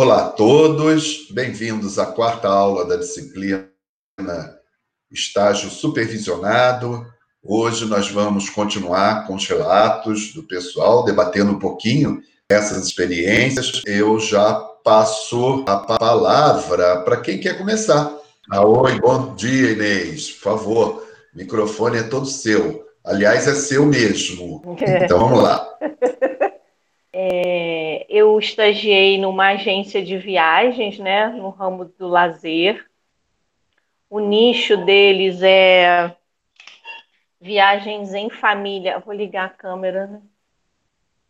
[0.00, 3.68] Olá a todos, bem-vindos à quarta aula da disciplina
[5.10, 7.04] Estágio Supervisionado.
[7.42, 13.82] Hoje nós vamos continuar com os relatos do pessoal, debatendo um pouquinho essas experiências.
[13.84, 14.54] Eu já
[14.84, 18.16] passo a palavra para quem quer começar.
[18.48, 20.30] Ah, oi, bom dia, Inês.
[20.30, 22.86] Por favor, o microfone é todo seu.
[23.04, 24.62] Aliás, é seu mesmo.
[24.80, 25.68] Então vamos lá.
[27.20, 27.67] É,
[28.18, 32.88] eu estagiei numa agência de viagens, né, no ramo do lazer.
[34.10, 36.16] O nicho deles é
[37.40, 38.98] viagens em família.
[38.98, 40.22] Vou ligar a câmera, né?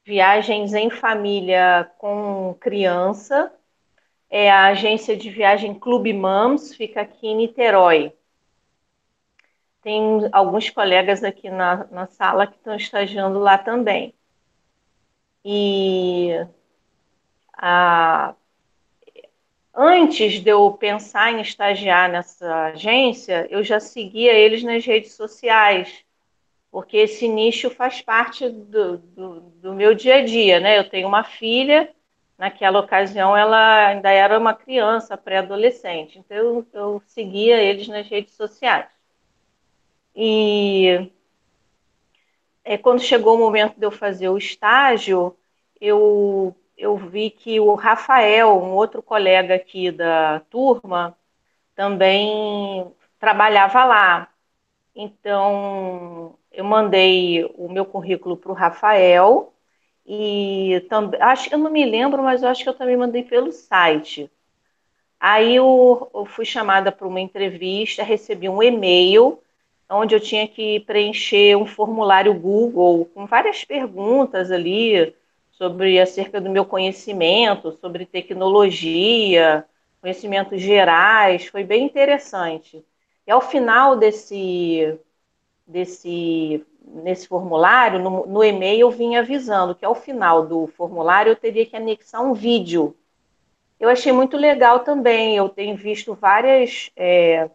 [0.05, 3.53] Viagens em família com criança.
[4.31, 8.13] É a agência de viagem Clube Mams, fica aqui em Niterói.
[9.83, 14.15] Tem alguns colegas aqui na, na sala que estão estagiando lá também.
[15.45, 16.47] E
[17.59, 18.35] a,
[19.75, 26.05] antes de eu pensar em estagiar nessa agência, eu já seguia eles nas redes sociais,
[26.71, 30.79] porque esse nicho faz parte do, do, do meu dia a dia, né?
[30.79, 31.93] Eu tenho uma filha,
[32.39, 38.35] naquela ocasião ela ainda era uma criança, pré-adolescente, então eu, eu seguia eles nas redes
[38.35, 38.87] sociais.
[40.15, 41.11] E
[42.65, 45.37] é, quando chegou o momento de eu fazer o estágio,
[45.81, 51.17] eu, eu vi que o Rafael, um outro colega aqui da turma,
[51.75, 54.29] também trabalhava lá.
[54.95, 59.53] Então, eu mandei o meu currículo para o Rafael
[60.07, 63.25] e também, acho que eu não me lembro, mas eu acho que eu também mandei
[63.25, 64.31] pelo site.
[65.21, 69.41] Aí eu, eu fui chamada para uma entrevista, recebi um e-mail
[69.91, 75.15] onde eu tinha que preencher um formulário Google com várias perguntas ali
[75.59, 79.67] sobre acerca do meu conhecimento, sobre tecnologia,
[80.01, 82.85] conhecimentos gerais, foi bem interessante.
[83.27, 84.99] E ao final desse,
[85.67, 91.37] desse nesse formulário, no, no e-mail eu vinha avisando que ao final do formulário eu
[91.37, 92.97] teria que anexar um vídeo.
[93.81, 97.51] Eu achei muito legal também, eu tenho visto várias é,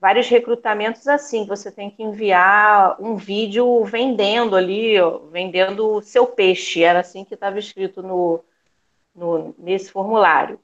[0.00, 4.94] vários recrutamentos assim, você tem que enviar um vídeo vendendo ali,
[5.30, 8.44] vendendo o seu peixe, era assim que estava escrito no,
[9.14, 10.58] no, nesse formulário.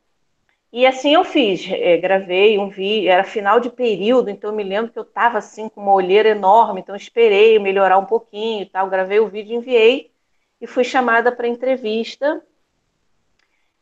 [0.73, 4.65] E assim eu fiz, é, gravei um vídeo, era final de período, então eu me
[4.65, 8.67] lembro que eu estava assim com uma olheira enorme, então esperei melhorar um pouquinho e
[8.67, 10.13] tal, gravei o vídeo, enviei
[10.61, 12.43] e fui chamada para entrevista.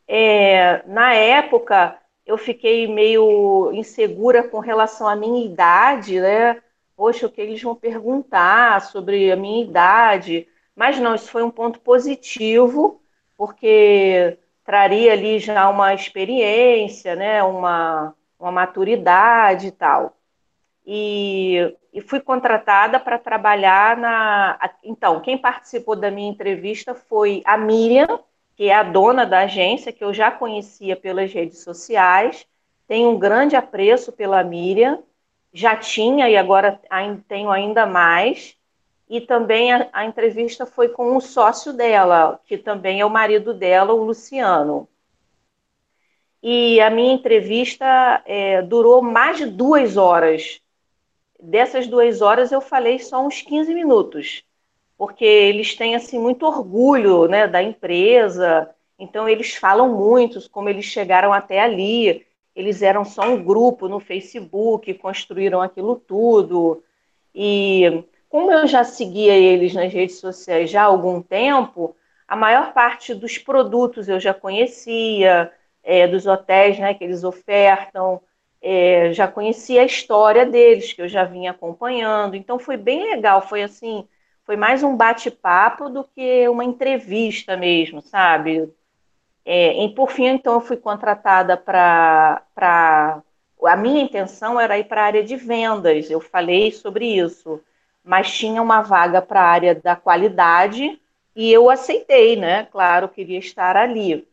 [0.07, 6.61] É, na época, eu fiquei meio insegura com relação à minha idade, né?
[6.95, 10.47] Poxa, o que eles vão perguntar sobre a minha idade?
[10.75, 13.01] Mas não, isso foi um ponto positivo,
[13.37, 17.43] porque traria ali já uma experiência, né?
[17.43, 20.15] Uma, uma maturidade e tal.
[20.85, 24.59] E, e fui contratada para trabalhar na.
[24.83, 28.19] Então, quem participou da minha entrevista foi a Miriam,
[28.55, 32.45] que é a dona da agência, que eu já conhecia pelas redes sociais,
[32.87, 35.01] tenho um grande apreço pela Miriam,
[35.51, 36.79] já tinha e agora
[37.27, 38.57] tenho ainda mais.
[39.09, 43.53] E também a, a entrevista foi com o sócio dela, que também é o marido
[43.53, 44.87] dela, o Luciano.
[46.41, 50.61] E a minha entrevista é, durou mais de duas horas.
[51.39, 54.43] Dessas duas horas eu falei só uns 15 minutos
[55.03, 58.69] porque eles têm assim muito orgulho, né, da empresa.
[58.97, 62.25] Então eles falam muito como eles chegaram até ali.
[62.55, 66.81] Eles eram só um grupo no Facebook, construíram aquilo tudo.
[67.35, 72.71] E como eu já seguia eles nas redes sociais já há algum tempo, a maior
[72.71, 75.51] parte dos produtos eu já conhecia,
[75.83, 78.21] é, dos hotéis né, que eles ofertam,
[78.61, 82.37] é, já conhecia a história deles, que eu já vinha acompanhando.
[82.37, 84.07] Então foi bem legal, foi assim,
[84.45, 88.71] foi mais um bate-papo do que uma entrevista mesmo, sabe?
[89.45, 93.23] É, por fim, então, eu fui contratada para.
[93.65, 97.61] A minha intenção era ir para a área de vendas, eu falei sobre isso,
[98.03, 100.99] mas tinha uma vaga para a área da qualidade
[101.35, 102.65] e eu aceitei, né?
[102.65, 104.27] Claro, queria estar ali.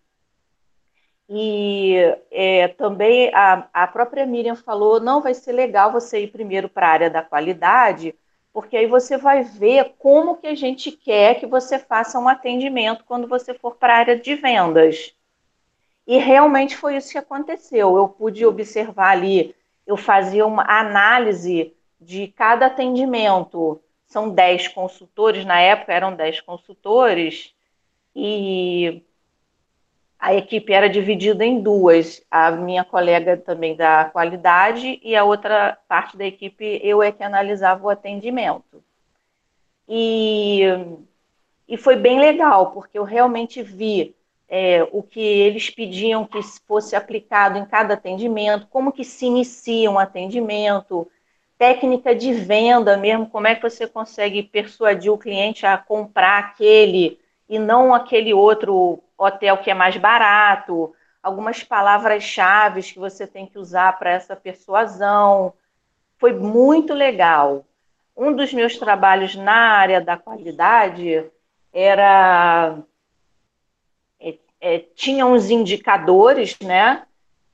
[1.28, 1.94] E
[2.30, 6.88] é, também a, a própria Miriam falou: não vai ser legal você ir primeiro para
[6.88, 8.14] a área da qualidade,
[8.52, 13.04] porque aí você vai ver como que a gente quer que você faça um atendimento
[13.04, 15.14] quando você for para a área de vendas.
[16.06, 17.96] E realmente foi isso que aconteceu.
[17.96, 19.54] Eu pude observar ali,
[19.86, 23.80] eu fazia uma análise de cada atendimento.
[24.06, 27.54] São 10 consultores, na época eram 10 consultores,
[28.14, 29.04] e
[30.20, 35.78] a equipe era dividida em duas, a minha colega também da qualidade e a outra
[35.88, 38.84] parte da equipe eu é que analisava o atendimento.
[39.88, 40.60] E,
[41.66, 44.14] e foi bem legal, porque eu realmente vi
[44.46, 49.90] é, o que eles pediam que fosse aplicado em cada atendimento, como que se inicia
[49.90, 51.10] um atendimento,
[51.56, 57.19] técnica de venda mesmo, como é que você consegue persuadir o cliente a comprar aquele
[57.50, 63.58] e não aquele outro hotel que é mais barato, algumas palavras-chave que você tem que
[63.58, 65.52] usar para essa persuasão.
[66.16, 67.64] Foi muito legal.
[68.16, 71.28] Um dos meus trabalhos na área da qualidade
[71.72, 72.78] era.
[74.20, 77.02] É, é, tinha uns indicadores, né?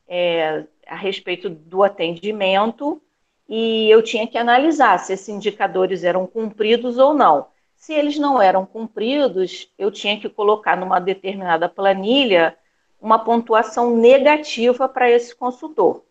[0.06, 3.02] É, a respeito do atendimento,
[3.48, 7.48] e eu tinha que analisar se esses indicadores eram cumpridos ou não.
[7.76, 12.56] Se eles não eram cumpridos, eu tinha que colocar numa determinada planilha
[13.00, 16.02] uma pontuação negativa para esse consultor.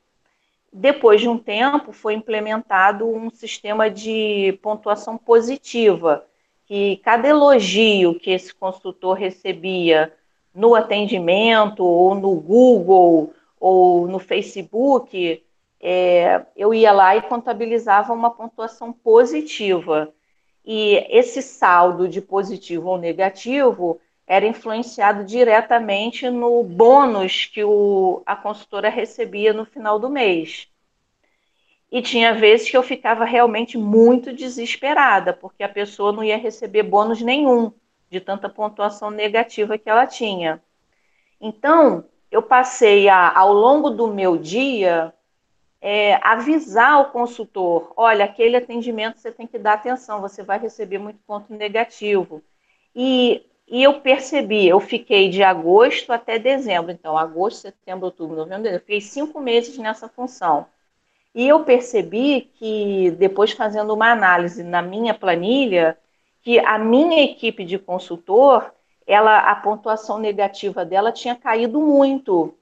[0.72, 6.26] Depois de um tempo, foi implementado um sistema de pontuação positiva,
[6.66, 10.14] que cada elogio que esse consultor recebia
[10.54, 15.44] no atendimento, ou no Google, ou no Facebook,
[15.82, 20.14] é, eu ia lá e contabilizava uma pontuação positiva.
[20.66, 28.36] E esse saldo de positivo ou negativo era influenciado diretamente no bônus que o, a
[28.36, 30.68] consultora recebia no final do mês.
[31.92, 36.84] E tinha vezes que eu ficava realmente muito desesperada, porque a pessoa não ia receber
[36.84, 37.72] bônus nenhum
[38.10, 40.62] de tanta pontuação negativa que ela tinha.
[41.40, 45.14] Então, eu passei a, ao longo do meu dia
[45.88, 50.98] é, avisar o consultor: olha, aquele atendimento você tem que dar atenção, você vai receber
[50.98, 52.42] muito ponto negativo.
[52.96, 58.68] E, e eu percebi, eu fiquei de agosto até dezembro, então, agosto, setembro, outubro, novembro,
[58.68, 60.66] eu fiquei cinco meses nessa função.
[61.36, 65.98] E eu percebi que, depois fazendo uma análise na minha planilha,
[66.42, 68.74] que a minha equipe de consultor,
[69.06, 72.58] ela, a pontuação negativa dela tinha caído muito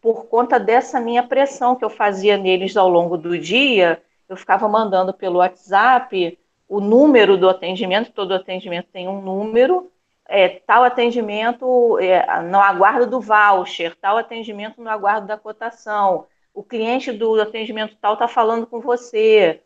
[0.00, 4.68] por conta dessa minha pressão que eu fazia neles ao longo do dia, eu ficava
[4.68, 6.38] mandando pelo WhatsApp
[6.68, 9.90] o número do atendimento, todo atendimento tem um número,
[10.28, 16.62] é, tal atendimento é, no aguardo do voucher, tal atendimento no aguardo da cotação, o
[16.62, 19.60] cliente do atendimento tal está falando com você.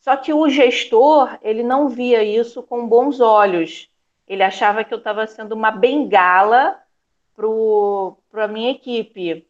[0.00, 3.88] Só que o gestor, ele não via isso com bons olhos.
[4.28, 6.78] Ele achava que eu estava sendo uma bengala
[7.34, 9.46] para a minha equipe.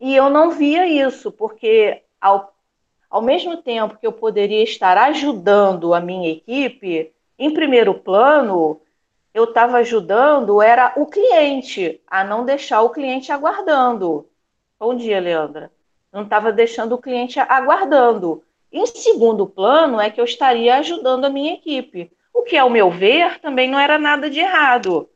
[0.00, 2.54] E eu não via isso, porque ao,
[3.08, 8.80] ao mesmo tempo que eu poderia estar ajudando a minha equipe, em primeiro plano,
[9.32, 14.28] eu estava ajudando era o cliente, a não deixar o cliente aguardando.
[14.78, 15.72] Bom dia, Leandra.
[16.12, 18.44] Não estava deixando o cliente aguardando.
[18.70, 22.12] Em segundo plano, é que eu estaria ajudando a minha equipe.
[22.32, 25.08] O que, ao meu ver, também não era nada de errado,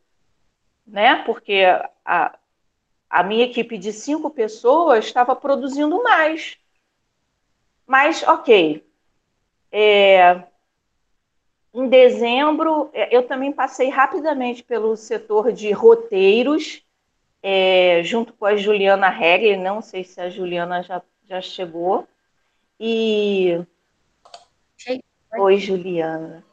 [0.86, 1.22] né?
[1.24, 1.64] Porque
[2.04, 2.38] a,
[3.08, 6.58] a minha equipe de cinco pessoas estava produzindo mais.
[7.86, 8.84] Mas, ok.
[9.70, 10.42] É,
[11.72, 16.82] em dezembro, é, eu também passei rapidamente pelo setor de roteiros,
[17.42, 22.06] é, junto com a Juliana Regler, não sei se a Juliana já, já chegou.
[22.80, 23.60] E.
[25.38, 26.44] Oi, Juliana.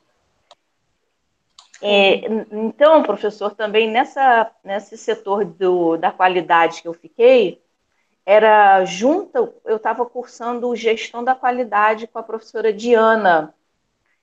[1.81, 7.61] É, então, professor, também nessa, nesse setor do, da qualidade que eu fiquei,
[8.25, 13.53] era junto, eu estava cursando gestão da qualidade com a professora Diana.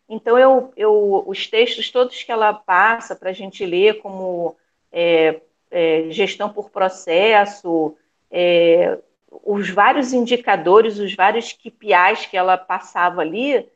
[0.08, 4.56] Então, eu, eu, os textos todos que ela passa para a gente ler, como
[4.90, 5.40] é,
[5.70, 7.96] é, gestão por processo,
[8.30, 8.98] é,
[9.44, 13.66] os vários indicadores, os vários KPIs que ela passava ali,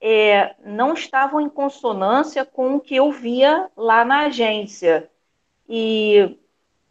[0.00, 5.10] é, não estavam em consonância com o que eu via lá na agência.
[5.68, 6.36] E,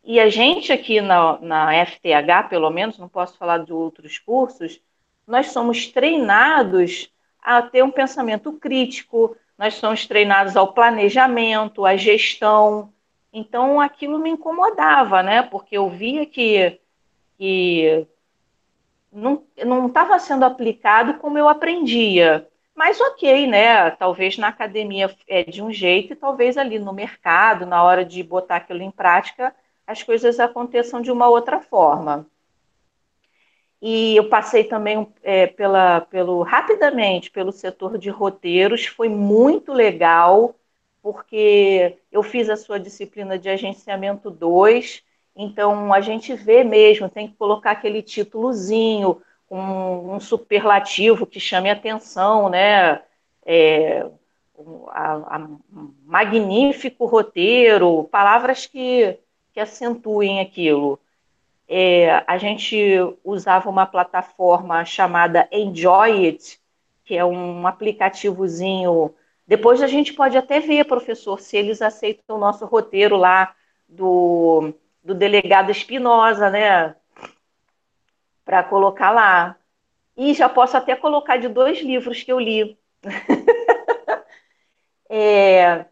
[0.03, 4.81] e a gente aqui na, na FTH, pelo menos, não posso falar de outros cursos,
[5.25, 7.11] nós somos treinados
[7.41, 12.93] a ter um pensamento crítico, nós somos treinados ao planejamento, à gestão.
[13.33, 15.41] Então, aquilo me incomodava, né?
[15.41, 16.79] Porque eu via que,
[17.37, 18.05] que
[19.11, 22.47] não estava sendo aplicado como eu aprendia.
[22.77, 23.89] Mas ok, né?
[23.91, 28.22] Talvez na academia é de um jeito e talvez ali no mercado, na hora de
[28.22, 29.53] botar aquilo em prática,
[29.88, 32.27] as coisas aconteçam de uma outra forma.
[33.81, 40.55] E eu passei também é, pela, pelo rapidamente pelo setor de roteiros, foi muito legal,
[41.01, 45.03] porque eu fiz a sua disciplina de agenciamento 2,
[45.36, 51.69] então a gente vê mesmo, tem que colocar aquele títulozinho, um, um superlativo que chame
[51.69, 53.01] atenção, né?
[53.45, 54.05] É,
[54.89, 55.49] a, a,
[56.05, 59.17] magnífico roteiro, palavras que,
[59.53, 60.99] que acentuem aquilo.
[61.67, 62.77] É, a gente
[63.23, 66.59] usava uma plataforma chamada Enjoy It,
[67.03, 69.13] que é um aplicativozinho.
[69.45, 73.53] Depois a gente pode até ver, professor, se eles aceitam o nosso roteiro lá
[73.87, 74.73] do,
[75.03, 76.95] do delegado Espinosa, né?
[78.47, 79.57] Para colocar lá.
[80.17, 82.79] E já posso até colocar de dois livros que eu li.
[85.09, 85.85] É,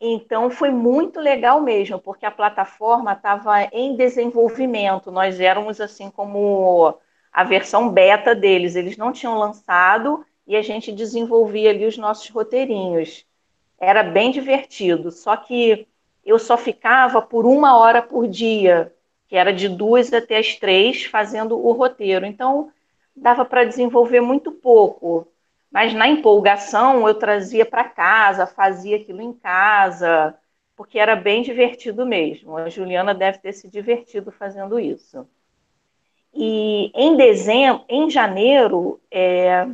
[0.00, 5.10] então foi muito legal mesmo, porque a plataforma estava em desenvolvimento.
[5.10, 6.98] Nós éramos assim como
[7.32, 8.76] a versão beta deles.
[8.76, 13.26] Eles não tinham lançado e a gente desenvolvia ali os nossos roteirinhos.
[13.80, 15.10] Era bem divertido.
[15.10, 15.88] Só que
[16.24, 18.94] eu só ficava por uma hora por dia,
[19.32, 22.26] que era de duas até as três, fazendo o roteiro.
[22.26, 22.70] Então
[23.16, 25.26] dava para desenvolver muito pouco.
[25.70, 30.34] Mas na empolgação eu trazia para casa, fazia aquilo em casa,
[30.76, 32.58] porque era bem divertido mesmo.
[32.58, 35.26] A Juliana deve ter se divertido fazendo isso.
[36.34, 39.66] E em dezembro, em janeiro, é,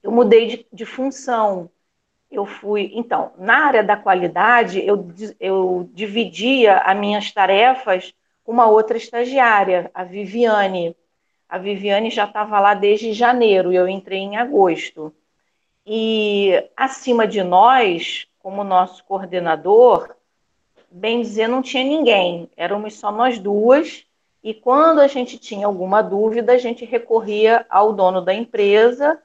[0.00, 1.68] eu mudei de, de, função.
[2.30, 5.08] Eu fui, então, na área da qualidade, eu,
[5.40, 8.14] eu dividia as minhas tarefas
[8.50, 10.96] uma outra estagiária, a Viviane.
[11.48, 15.14] A Viviane já estava lá desde janeiro e eu entrei em agosto.
[15.86, 20.16] E acima de nós, como nosso coordenador,
[20.90, 24.04] bem dizer, não tinha ninguém, éramos só nós duas.
[24.42, 29.22] E quando a gente tinha alguma dúvida, a gente recorria ao dono da empresa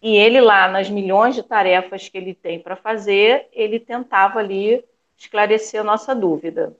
[0.00, 4.82] e ele lá nas milhões de tarefas que ele tem para fazer, ele tentava ali
[5.16, 6.74] esclarecer a nossa dúvida.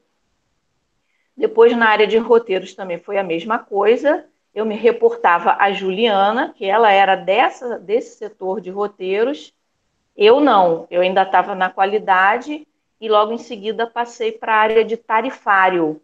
[1.37, 4.27] Depois na área de roteiros também foi a mesma coisa.
[4.55, 9.55] Eu me reportava a Juliana, que ela era dessa, desse setor de roteiros,
[10.17, 12.67] eu não, eu ainda estava na qualidade.
[13.01, 16.01] E logo em seguida passei para a área de tarifário.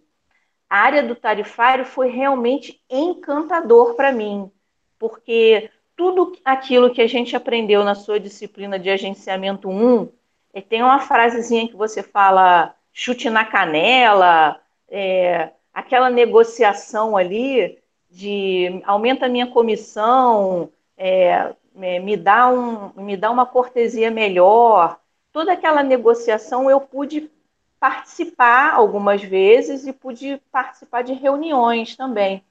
[0.69, 4.51] A área do tarifário foi realmente encantador para mim,
[4.99, 10.09] porque tudo aquilo que a gente aprendeu na sua disciplina de agenciamento 1,
[10.53, 17.79] é, tem uma frasezinha que você fala chute na canela, é, aquela negociação ali,
[18.11, 24.99] de aumenta a minha comissão, é, é, me, dá um, me dá uma cortesia melhor.
[25.33, 27.31] Toda aquela negociação eu pude
[27.79, 32.43] participar algumas vezes e pude participar de reuniões também.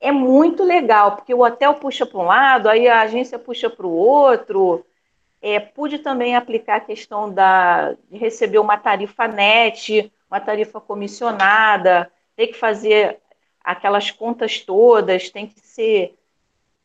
[0.00, 3.86] É muito legal, porque o hotel puxa para um lado, aí a agência puxa para
[3.86, 4.84] o outro.
[5.40, 12.10] É, pude também aplicar a questão da, de receber uma tarifa net, uma tarifa comissionada,
[12.34, 13.18] ter que fazer
[13.62, 16.16] aquelas contas todas, tem que ser.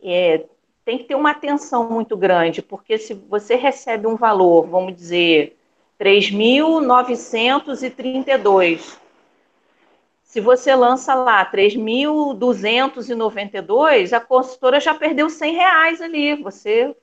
[0.04, 0.44] É,
[0.84, 5.58] tem que ter uma atenção muito grande, porque se você recebe um valor, vamos dizer,
[6.00, 9.00] 3.932,
[10.24, 16.36] se você lança lá 3.292, a consultora já perdeu 100 reais ali.
[16.36, 16.96] Você,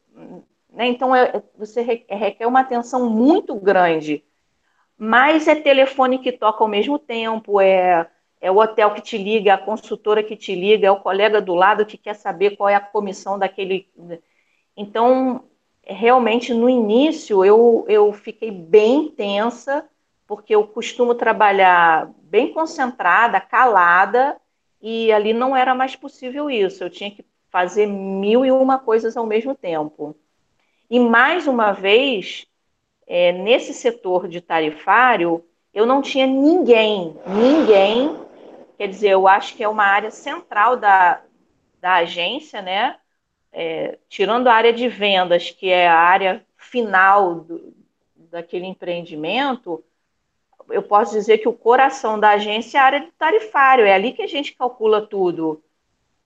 [0.70, 4.22] né, então, é, você requer uma atenção muito grande.
[4.96, 8.08] Mas é telefone que toca ao mesmo tempo, é
[8.44, 11.54] é o hotel que te liga, a consultora que te liga, é o colega do
[11.54, 13.88] lado que quer saber qual é a comissão daquele.
[14.76, 15.44] Então,
[15.82, 19.88] realmente, no início, eu, eu fiquei bem tensa,
[20.26, 24.36] porque eu costumo trabalhar bem concentrada, calada,
[24.78, 26.84] e ali não era mais possível isso.
[26.84, 30.14] Eu tinha que fazer mil e uma coisas ao mesmo tempo.
[30.90, 32.46] E mais uma vez,
[33.06, 38.25] é, nesse setor de tarifário, eu não tinha ninguém, ninguém
[38.76, 41.23] Quer dizer, eu acho que é uma área central da,
[41.80, 42.96] da agência, né?
[43.52, 47.73] É, tirando a área de vendas, que é a área final do,
[48.16, 49.84] daquele empreendimento,
[50.68, 54.12] eu posso dizer que o coração da agência é a área de tarifário, é ali
[54.12, 55.62] que a gente calcula tudo.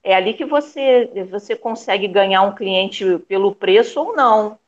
[0.02, 4.58] É ali que você, você consegue ganhar um cliente pelo preço ou não.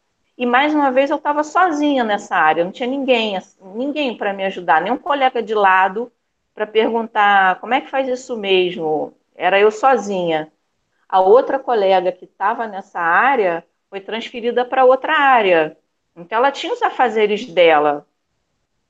[0.40, 3.38] E mais uma vez eu estava sozinha nessa área, não tinha ninguém,
[3.74, 6.10] ninguém para me ajudar, nenhum colega de lado
[6.54, 9.12] para perguntar como é que faz isso mesmo.
[9.34, 10.50] Era eu sozinha.
[11.06, 15.76] A outra colega que estava nessa área foi transferida para outra área.
[16.16, 18.06] Então ela tinha os afazeres dela.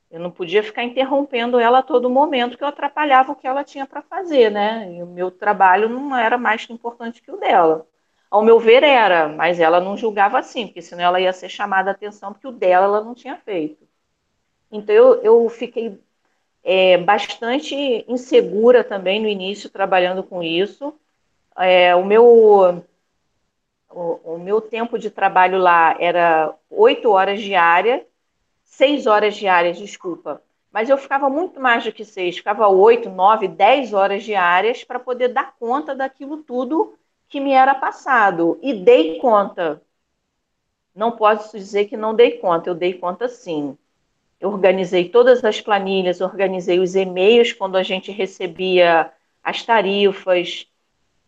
[0.08, 3.64] Eu não podia ficar interrompendo ela a todo momento, que eu atrapalhava o que ela
[3.64, 4.92] tinha para fazer, né?
[4.94, 7.89] E o meu trabalho não era mais importante que o dela.
[8.30, 11.90] Ao meu ver, era, mas ela não julgava assim, porque senão ela ia ser chamada
[11.90, 13.88] a atenção, porque o dela ela não tinha feito.
[14.70, 16.00] Então eu, eu fiquei
[16.62, 17.74] é, bastante
[18.08, 20.94] insegura também no início trabalhando com isso.
[21.56, 22.84] É, o meu
[23.90, 28.02] o, o, meu tempo de trabalho lá era oito horas diárias,
[28.64, 30.42] seis horas diárias, desculpa.
[30.72, 35.00] Mas eu ficava muito mais do que seis, ficava oito, nove, dez horas diárias para
[35.00, 36.94] poder dar conta daquilo tudo
[37.30, 38.58] que me era passado.
[38.60, 39.80] E dei conta.
[40.94, 43.78] Não posso dizer que não dei conta, eu dei conta sim.
[44.40, 50.66] Eu organizei todas as planilhas, organizei os e-mails quando a gente recebia as tarifas.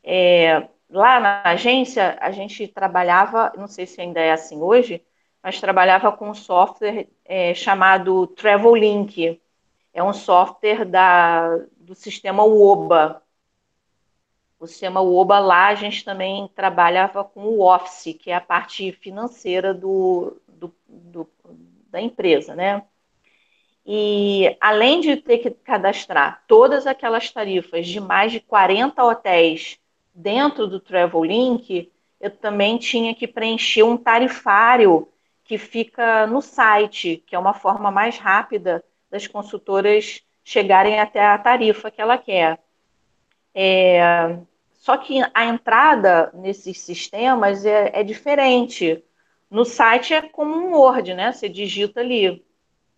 [0.03, 5.03] É, lá na agência, a gente trabalhava, não sei se ainda é assim hoje,
[5.43, 9.41] mas trabalhava com um software é, chamado Travelink.
[9.95, 13.23] É um software da, do sistema UOBA.
[14.63, 18.93] O sistema UOBA lá a gente também trabalhava com o Office, que é a parte
[18.93, 21.29] financeira do, do, do
[21.91, 22.85] da empresa, né?
[23.85, 29.81] E além de ter que cadastrar todas aquelas tarifas de mais de 40 hotéis
[30.15, 31.91] dentro do Travelink,
[32.21, 35.09] eu também tinha que preencher um tarifário
[35.43, 41.37] que fica no site, que é uma forma mais rápida das consultoras chegarem até a
[41.37, 42.61] tarifa que ela quer.
[43.53, 44.39] É,
[44.83, 49.01] só que a entrada nesses sistemas é, é, diferente.
[49.49, 51.31] No site é como um Word, né?
[51.31, 52.45] Você digita ali.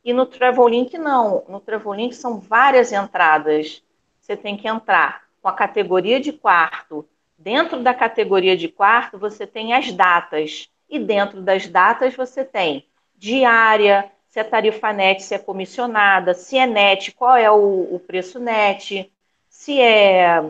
[0.03, 1.45] E no Travelink não.
[1.47, 3.83] No Travelink são várias entradas.
[4.19, 7.07] Você tem que entrar com a categoria de quarto.
[7.37, 10.71] Dentro da categoria de quarto, você tem as datas.
[10.89, 16.57] E dentro das datas, você tem diária, se é tarifa net, se é comissionada, se
[16.57, 19.13] é net, qual é o, o preço net,
[19.51, 20.43] se é,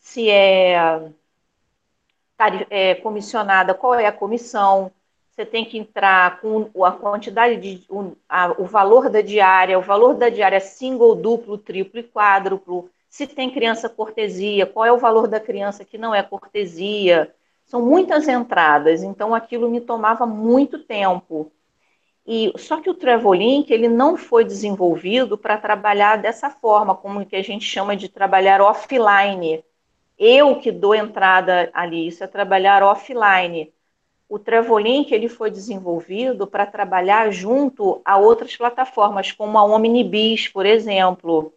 [0.00, 1.12] se é,
[2.68, 4.90] é comissionada, qual é a comissão.
[5.30, 9.82] Você tem que entrar com a quantidade de o, a, o valor da diária, o
[9.82, 14.98] valor da diária single, duplo, triplo e quádruplo se tem criança cortesia, qual é o
[14.98, 17.34] valor da criança que não é cortesia.
[17.66, 21.50] São muitas entradas, então aquilo me tomava muito tempo.
[22.24, 27.34] E só que o Travelink ele não foi desenvolvido para trabalhar dessa forma, como que
[27.34, 29.64] a gente chama de trabalhar offline.
[30.20, 33.72] Eu que dou entrada ali, isso é trabalhar offline.
[34.28, 40.64] O Travelink ele foi desenvolvido para trabalhar junto a outras plataformas, como a Omnibis, por
[40.64, 41.52] exemplo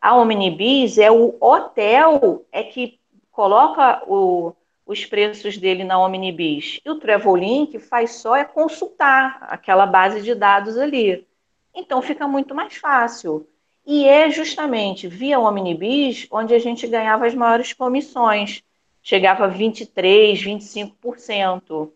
[0.00, 2.98] a Omnibis é o hotel é que
[3.30, 4.54] coloca o,
[4.86, 6.80] os preços dele na Omnibis.
[6.84, 11.26] E o Travelink faz só é consultar aquela base de dados ali.
[11.74, 13.46] Então fica muito mais fácil.
[13.86, 18.62] E é justamente via Omnibis onde a gente ganhava as maiores comissões.
[19.02, 21.90] Chegava a 23, 25%.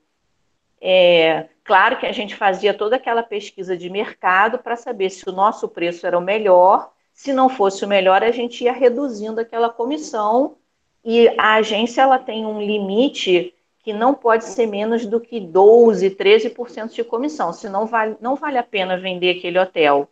[0.81, 5.33] É, claro que a gente fazia toda aquela pesquisa de mercado para saber se o
[5.33, 9.71] nosso preço era o melhor se não fosse o melhor, a gente ia reduzindo aquela
[9.71, 10.57] comissão
[11.05, 16.11] e a agência ela tem um limite que não pode ser menos do que 12,
[16.11, 20.09] 13% de comissão, senão vale, não vale a pena vender aquele hotel.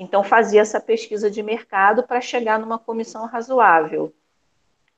[0.00, 4.10] Então fazia essa pesquisa de mercado para chegar numa comissão razoável.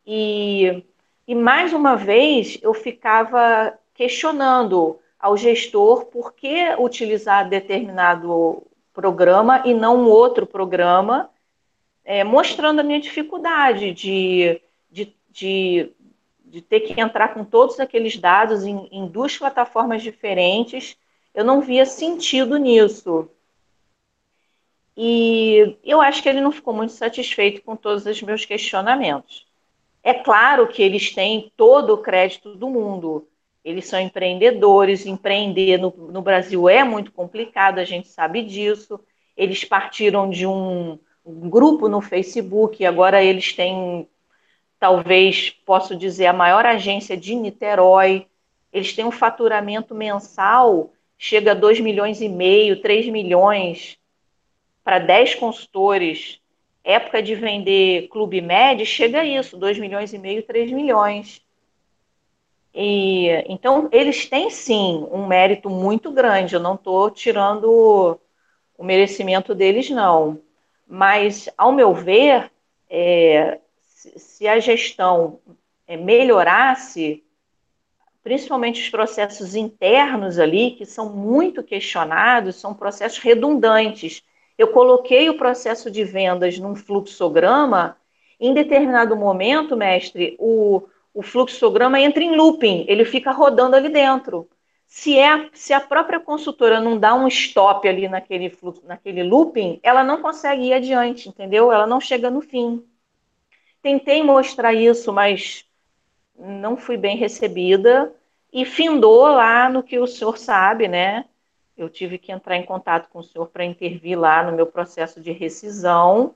[0.07, 0.85] E,
[1.27, 8.62] e mais uma vez eu ficava questionando ao gestor por que utilizar determinado
[8.95, 11.29] programa e não um outro programa,
[12.05, 15.93] é, mostrando a minha dificuldade de, de, de,
[16.45, 20.97] de, ter que entrar com todos aqueles dados em, em duas plataformas diferentes.
[21.35, 23.29] Eu não via sentido nisso.
[24.96, 29.46] E eu acho que ele não ficou muito satisfeito com todos os meus questionamentos.
[30.02, 33.26] É claro que eles têm todo o crédito do mundo.
[33.64, 39.00] Eles são empreendedores, empreender no, no Brasil é muito complicado, a gente sabe disso.
[39.37, 44.09] Eles partiram de um, um grupo no Facebook, agora eles têm,
[44.78, 48.26] talvez, posso dizer, a maior agência de Niterói.
[48.72, 54.02] Eles têm um faturamento mensal, chega a 2 milhões e meio, 3 milhões
[54.85, 56.40] para 10 consultores.
[56.85, 61.40] Época de vender Clube Med, chega a isso, 2 milhões e meio, 3 milhões.
[62.75, 66.55] E, então, eles têm sim um mérito muito grande.
[66.55, 68.18] Eu não estou tirando
[68.77, 70.40] o merecimento deles, não.
[70.88, 72.51] Mas, ao meu ver,
[72.88, 73.61] é,
[74.16, 75.38] se a gestão
[75.87, 77.23] é, melhorasse,
[78.23, 84.23] principalmente os processos internos ali, que são muito questionados, são processos redundantes.
[84.59, 87.97] Eu coloquei o processo de vendas num fluxograma,
[88.41, 90.83] em determinado momento, mestre, o,
[91.15, 94.49] o fluxograma entra em looping, ele fica rodando ali dentro.
[94.87, 98.53] se, é, se a própria consultora não dá um stop ali naquele,
[98.85, 101.73] naquele looping, ela não consegue ir adiante, entendeu?
[101.73, 102.85] Ela não chega no fim.
[103.83, 105.65] Tentei mostrar isso, mas
[106.38, 108.15] não fui bem recebida
[108.53, 111.25] e findou lá no que o senhor sabe, né?
[111.76, 115.20] Eu tive que entrar em contato com o senhor para intervir lá no meu processo
[115.20, 116.35] de rescisão.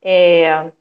[0.00, 0.72] É,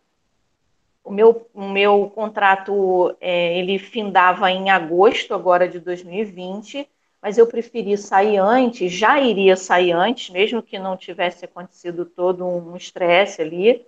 [1.04, 6.88] o meu, o meu contrato é, ele findava em agosto agora de 2020
[7.24, 12.46] mas eu preferi sair antes, já iria sair antes, mesmo que não tivesse acontecido todo
[12.46, 13.88] um estresse ali,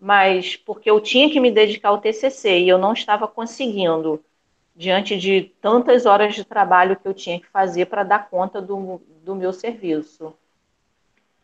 [0.00, 4.20] mas porque eu tinha que me dedicar ao TCC e eu não estava conseguindo,
[4.82, 9.00] diante de tantas horas de trabalho que eu tinha que fazer para dar conta do,
[9.22, 10.34] do meu serviço.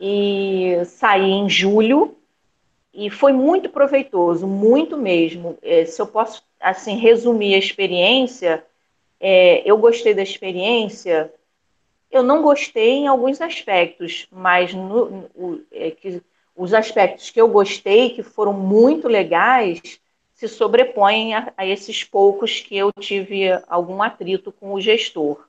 [0.01, 2.17] E saí em julho
[2.93, 5.57] e foi muito proveitoso, muito mesmo.
[5.63, 8.65] É, se eu posso assim resumir a experiência,
[9.21, 11.33] é, eu gostei da experiência.
[12.11, 16.21] Eu não gostei em alguns aspectos, mas no, no, é, que,
[16.57, 20.01] os aspectos que eu gostei, que foram muito legais,
[20.39, 25.45] se sobrepõem a, a, esses poucos que eu tive algum atrito com o gestor.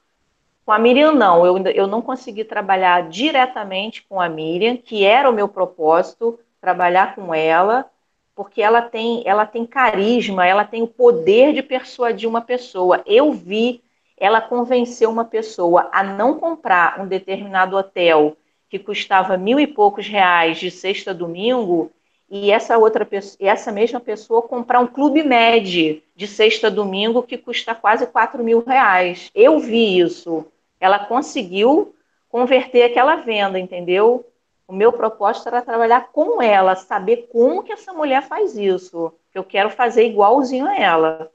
[0.65, 5.29] Com a Miriam, não, eu, eu não consegui trabalhar diretamente com a Miriam, que era
[5.29, 7.85] o meu propósito, trabalhar com ela,
[8.33, 13.03] porque ela tem, ela tem carisma, ela tem o poder de persuadir uma pessoa.
[13.05, 13.83] Eu vi
[14.17, 18.35] ela convencer uma pessoa a não comprar um determinado hotel
[18.67, 21.91] que custava mil e poucos reais de sexta a domingo
[22.29, 23.07] e essa outra
[23.39, 28.43] essa mesma pessoa comprar um clube med de sexta a domingo que custa quase quatro
[28.43, 29.31] mil reais.
[29.33, 30.45] Eu vi isso.
[30.79, 31.95] Ela conseguiu
[32.29, 34.25] converter aquela venda, entendeu?
[34.67, 39.11] O meu propósito era trabalhar com ela, saber como que essa mulher faz isso.
[39.33, 41.31] Eu quero fazer igualzinho a ela.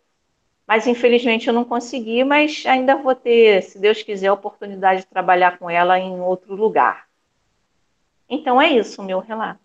[0.67, 5.07] Mas infelizmente eu não consegui, mas ainda vou ter, se Deus quiser, a oportunidade de
[5.07, 7.07] trabalhar com ela em outro lugar.
[8.29, 9.63] Então é isso o meu relato.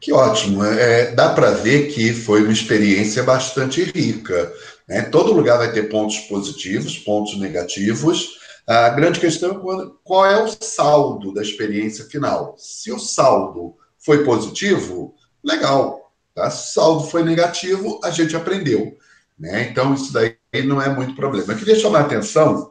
[0.00, 0.64] Que ótimo.
[0.64, 4.52] É, dá para ver que foi uma experiência bastante rica.
[4.88, 5.02] Né?
[5.02, 10.48] Todo lugar vai ter pontos positivos, pontos negativos, a grande questão é qual é o
[10.60, 12.54] saldo da experiência final.
[12.58, 16.12] Se o saldo foi positivo, legal.
[16.34, 16.50] Tá?
[16.50, 18.94] Se o saldo foi negativo, a gente aprendeu.
[19.38, 19.70] Né?
[19.70, 21.50] Então, isso daí não é muito problema.
[21.50, 22.70] Eu queria chamar a atenção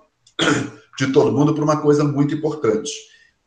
[0.99, 2.91] de todo mundo para uma coisa muito importante,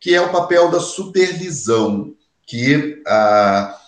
[0.00, 2.16] que é o papel da supervisão,
[2.50, 3.78] que a,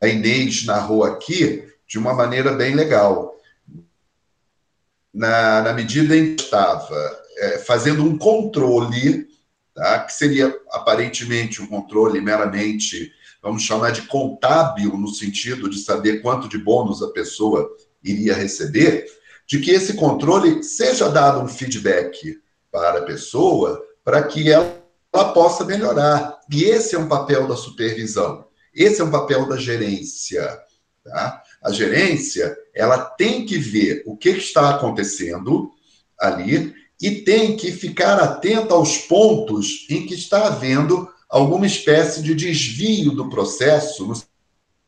[0.00, 3.36] a Inês narrou aqui de uma maneira bem legal.
[5.12, 9.26] Na, na medida em que estava é, fazendo um controle,
[9.74, 10.04] tá?
[10.04, 13.10] que seria aparentemente um controle meramente,
[13.42, 17.68] vamos chamar de contábil, no sentido de saber quanto de bônus a pessoa
[18.04, 19.04] iria receber,
[19.48, 24.81] de que esse controle seja dado um feedback para a pessoa para que ela,
[25.12, 26.40] ela possa melhorar.
[26.50, 30.58] E esse é um papel da supervisão, esse é um papel da gerência.
[31.04, 31.42] Tá?
[31.62, 35.70] A gerência ela tem que ver o que está acontecendo
[36.18, 42.34] ali e tem que ficar atento aos pontos em que está havendo alguma espécie de
[42.34, 44.14] desvio do processo, no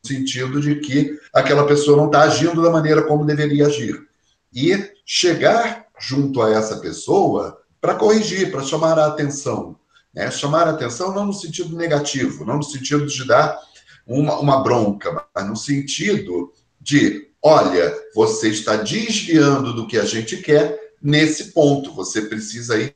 [0.06, 4.06] sentido de que aquela pessoa não está agindo da maneira como deveria agir.
[4.52, 9.76] E chegar junto a essa pessoa para corrigir, para chamar a atenção.
[10.14, 10.30] Né?
[10.30, 13.58] Chamar a atenção não no sentido negativo, não no sentido de dar
[14.06, 20.36] uma, uma bronca, mas no sentido de: olha, você está desviando do que a gente
[20.36, 21.92] quer nesse ponto.
[21.94, 22.94] Você precisa ir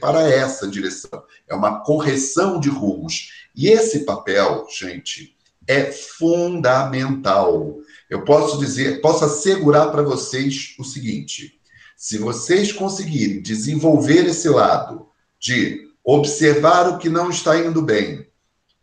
[0.00, 1.22] para essa direção.
[1.48, 3.48] É uma correção de rumos.
[3.54, 7.78] E esse papel, gente, é fundamental.
[8.08, 11.60] Eu posso dizer, posso assegurar para vocês o seguinte:
[11.96, 18.26] se vocês conseguirem desenvolver esse lado de observar o que não está indo bem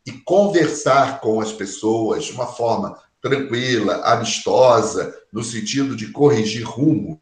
[0.05, 7.17] e conversar com as pessoas de uma forma tranquila, amistosa, no sentido de corrigir rumos,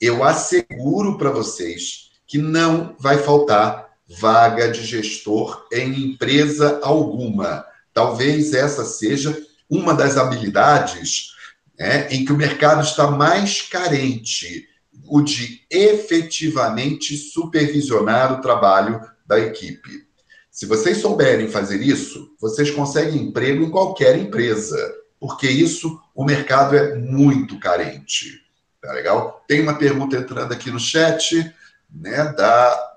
[0.00, 7.66] eu asseguro para vocês que não vai faltar vaga de gestor em empresa alguma.
[7.92, 9.36] Talvez essa seja
[9.68, 11.32] uma das habilidades
[11.76, 14.68] né, em que o mercado está mais carente,
[15.08, 20.06] o de efetivamente supervisionar o trabalho da equipe.
[20.50, 24.76] Se vocês souberem fazer isso, vocês conseguem emprego em qualquer empresa,
[25.20, 28.42] porque isso o mercado é muito carente.
[28.80, 29.44] Tá legal?
[29.46, 31.54] Tem uma pergunta entrando aqui no chat,
[31.90, 32.92] né, da,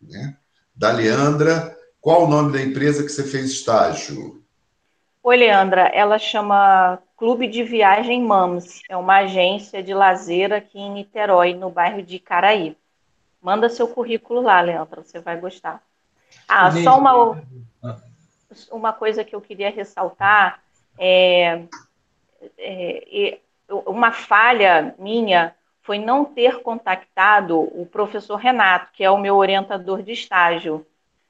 [0.00, 0.36] né,
[0.74, 1.76] da Leandra.
[2.00, 4.42] Qual o nome da empresa que você fez estágio?
[5.22, 5.90] Oi, Leandra.
[5.92, 8.80] Ela chama Clube de Viagem Mams.
[8.88, 12.74] É uma agência de lazer aqui em Niterói, no bairro de Caraí.
[13.42, 15.82] Manda seu currículo lá, Leandro, você vai gostar.
[16.48, 17.38] Ah, só uma,
[18.72, 20.62] uma coisa que eu queria ressaltar
[20.98, 21.64] é,
[22.56, 29.36] é, uma falha minha foi não ter contactado o professor Renato, que é o meu
[29.36, 30.86] orientador de estágio.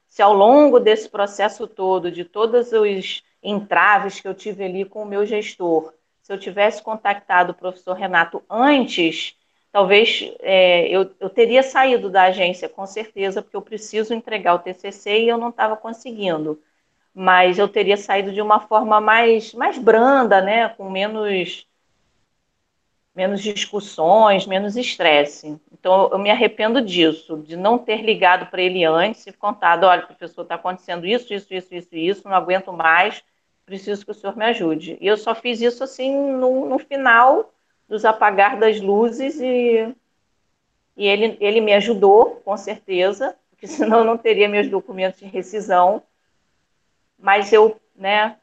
[0.07, 5.03] Se ao longo desse processo todo, de todos os entraves que eu tive ali com
[5.03, 9.35] o meu gestor, se eu tivesse contactado o professor Renato antes,
[9.71, 14.59] talvez é, eu, eu teria saído da agência, com certeza, porque eu preciso entregar o
[14.59, 16.61] TCC e eu não estava conseguindo.
[17.13, 21.67] Mas eu teria saído de uma forma mais, mais branda, né, com menos
[23.13, 25.59] menos discussões, menos estresse.
[25.71, 30.05] Então, eu me arrependo disso, de não ter ligado para ele antes e contado: olha,
[30.05, 33.23] professor, está acontecendo isso, isso, isso, isso, isso, não aguento mais,
[33.71, 34.97] preciso que o senhor me ajude.
[34.99, 37.53] E eu só fiz isso assim no, no final
[37.87, 39.95] dos apagar das luzes e,
[40.97, 45.25] e ele, ele me ajudou, com certeza, porque senão eu não teria meus documentos de
[45.25, 46.03] rescisão.
[47.17, 48.35] Mas eu, né,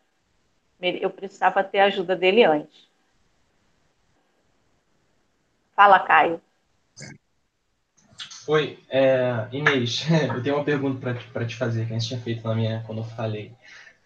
[0.80, 2.88] eu precisava ter a ajuda dele antes.
[5.76, 6.40] Fala, Caio.
[8.46, 12.42] Oi, é, Inês, eu tenho uma pergunta para te fazer, que a gente tinha feito
[12.48, 13.52] na minha, quando eu falei.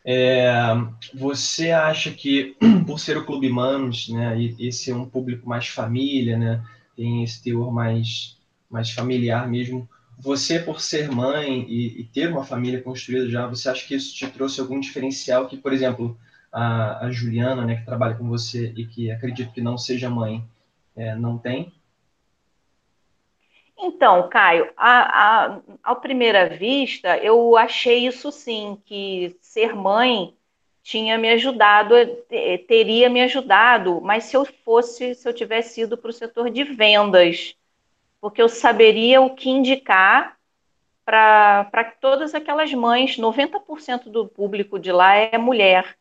[0.04, 0.52] É,
[1.14, 5.68] você acha que, por ser o Clube Manos, né, e, e ser um público mais
[5.68, 6.64] família, né,
[6.96, 8.36] tem esse teor mais,
[8.70, 9.88] mais familiar mesmo,
[10.18, 14.14] você, por ser mãe e, e, ter uma família construída já, você acha que isso
[14.14, 16.16] te trouxe algum diferencial que, por exemplo,
[16.52, 20.44] a, a Juliana, né, que trabalha com você e que acredito que não seja mãe,
[20.94, 21.72] é, não tem?
[23.84, 30.36] Então, Caio, a, a, à primeira vista, eu achei isso sim, que ser mãe
[30.84, 31.94] tinha me ajudado,
[32.68, 36.62] teria me ajudado, mas se eu fosse, se eu tivesse ido para o setor de
[36.64, 37.56] vendas,
[38.20, 40.38] porque eu saberia o que indicar
[41.04, 45.96] para todas aquelas mães, 90% do público de lá é mulher.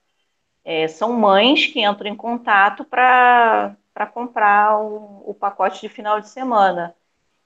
[0.63, 3.75] É, são mães que entram em contato para
[4.13, 6.95] comprar o, o pacote de final de semana.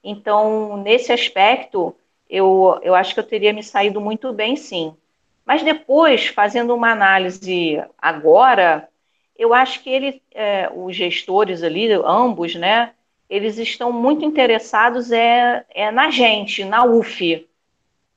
[0.08, 1.96] Então, nesse aspecto,
[2.30, 4.96] eu, eu acho que eu teria me saído muito bem, sim.
[5.44, 8.88] Mas depois, fazendo uma análise agora,
[9.36, 12.94] eu acho que ele, é, os gestores ali, ambos, né,
[13.28, 17.48] eles estão muito interessados é, é na gente, na UF.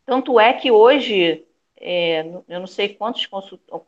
[0.05, 1.43] Tanto é que hoje,
[1.81, 3.27] é, eu não sei quantos,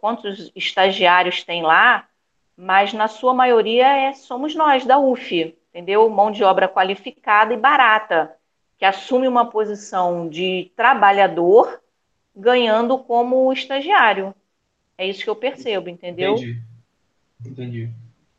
[0.00, 2.08] quantos estagiários tem lá,
[2.56, 6.08] mas na sua maioria é, somos nós da UF entendeu?
[6.10, 8.34] Mão de obra qualificada e barata,
[8.78, 11.80] que assume uma posição de trabalhador
[12.34, 14.34] ganhando como estagiário.
[14.98, 16.34] É isso que eu percebo, entendeu?
[16.34, 16.62] Entendi.
[17.44, 17.90] Entendi.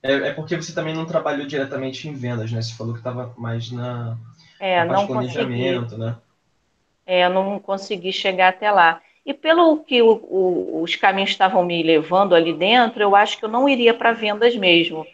[0.03, 2.61] É, é porque você também não trabalhou diretamente em vendas, né?
[2.61, 4.17] Você falou que estava mais na,
[4.59, 6.15] é, na não planejamento, consegui, né?
[7.05, 9.01] É, não consegui chegar até lá.
[9.23, 13.45] E pelo que o, o, os caminhos estavam me levando ali dentro, eu acho que
[13.45, 15.05] eu não iria para vendas mesmo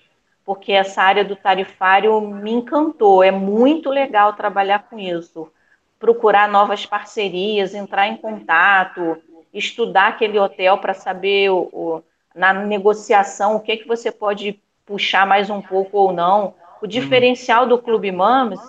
[0.47, 3.21] porque essa área do tarifário me encantou.
[3.21, 5.51] É muito legal trabalhar com isso.
[5.99, 9.21] Procurar novas parcerias, entrar em contato,
[9.53, 14.57] estudar aquele hotel para saber o, o, na negociação o que, é que você pode
[14.86, 16.55] puxar mais um pouco ou não.
[16.81, 18.62] O diferencial do Clube Mames,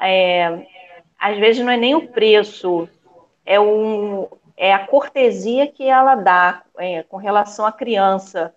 [0.00, 0.66] é,
[1.20, 2.88] às vezes, não é nem o preço,
[3.46, 8.52] é, um, é a cortesia que ela dá é, com relação à criança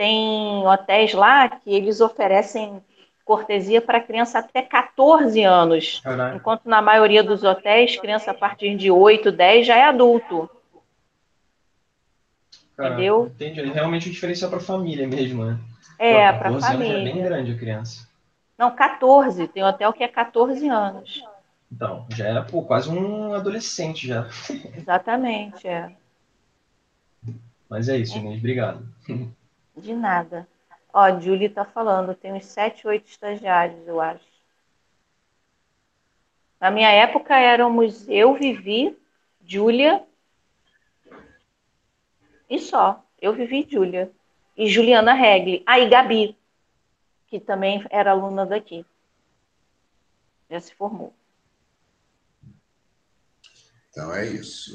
[0.00, 2.82] tem hotéis lá que eles oferecem
[3.22, 6.02] cortesia para criança até 14 anos,
[6.34, 10.48] enquanto na maioria dos hotéis, criança a partir de 8, 10 já é adulto.
[12.72, 13.26] Entendeu?
[13.26, 13.60] Entendi.
[13.60, 15.58] Realmente o diferencial para a família mesmo, né?
[15.98, 16.96] É, para a família.
[16.96, 18.08] é bem grande a criança.
[18.56, 19.48] Não, 14.
[19.48, 21.22] Tem hotel que é 14 anos.
[21.70, 24.26] Então, já era pô, quase um adolescente já.
[24.74, 25.94] Exatamente, é.
[27.68, 28.38] Mas é isso, Inês.
[28.38, 28.88] Obrigado.
[29.80, 30.46] De nada.
[30.92, 34.24] Ó, a Julie tá falando, tem uns sete, oito estagiários, eu acho.
[36.60, 38.96] Na minha época éramos eu, Vivi,
[39.46, 40.04] Júlia
[42.48, 43.04] e só.
[43.20, 44.10] Eu, Vivi Júlia.
[44.56, 45.62] E Juliana Regli.
[45.64, 46.36] Ah, Gabi,
[47.28, 48.84] que também era aluna daqui.
[50.50, 51.14] Já se formou.
[53.88, 54.74] Então é isso.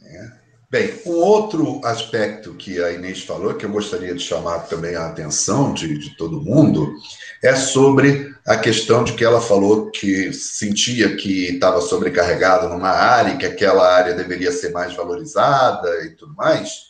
[0.00, 0.43] Né?
[0.74, 5.06] Bem, um outro aspecto que a Inês falou, que eu gostaria de chamar também a
[5.06, 6.96] atenção de, de todo mundo,
[7.40, 13.36] é sobre a questão de que ela falou que sentia que estava sobrecarregado numa área,
[13.36, 16.86] que aquela área deveria ser mais valorizada e tudo mais.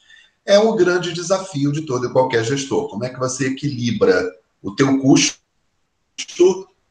[0.47, 2.88] é o grande desafio de todo e qualquer gestor.
[2.88, 4.27] Como é que você equilibra
[4.62, 5.37] o teu custo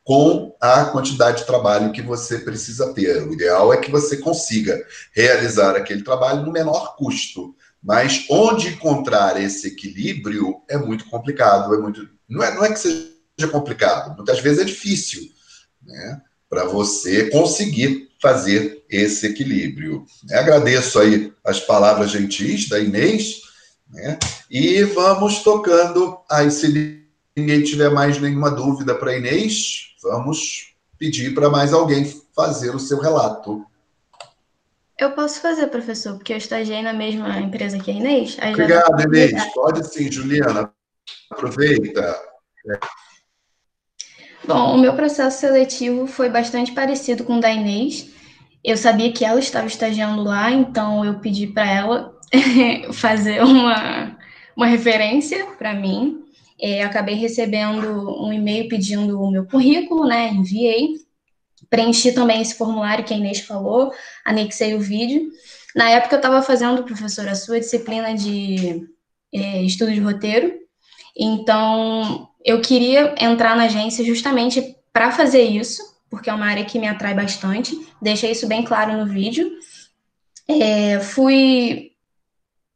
[0.04, 3.24] com a quantidade de trabalho que você precisa ter.
[3.24, 7.56] O ideal é que você consiga realizar aquele trabalho no menor custo.
[7.82, 11.74] Mas onde encontrar esse equilíbrio é muito complicado.
[11.74, 15.22] É muito, não, é, não é que seja complicado, muitas vezes é difícil
[15.82, 20.06] né, para você conseguir fazer esse equilíbrio.
[20.32, 23.42] Agradeço aí as palavras gentis da Inês
[23.90, 24.18] né,
[24.50, 27.03] e vamos tocando aí se
[27.36, 33.00] ninguém tiver mais nenhuma dúvida para Inês, vamos pedir para mais alguém fazer o seu
[33.00, 33.66] relato.
[34.98, 38.38] Eu posso fazer, professor, porque eu estagiei na mesma empresa que a Inês.
[38.38, 39.54] Obrigado, Inês.
[39.54, 40.72] Pode sim, Juliana.
[41.32, 42.22] Aproveita.
[44.46, 48.12] Bom, o meu processo seletivo foi bastante parecido com o da Inês.
[48.64, 52.16] Eu sabia que ela estava estagiando lá, então eu pedi para ela
[52.94, 54.18] fazer uma,
[54.56, 56.23] uma referência para mim
[56.64, 60.30] é, acabei recebendo um e-mail pedindo o meu currículo, né?
[60.30, 60.96] Enviei.
[61.70, 63.92] Preenchi também esse formulário que a Inês falou,
[64.24, 65.30] anexei o vídeo.
[65.76, 68.88] Na época eu estava fazendo, professora, a sua disciplina de
[69.34, 70.54] é, estudo de roteiro.
[71.18, 76.80] Então, eu queria entrar na agência justamente para fazer isso, porque é uma área que
[76.80, 77.78] me atrai bastante.
[78.02, 79.52] Deixei isso bem claro no vídeo.
[80.48, 81.93] É, fui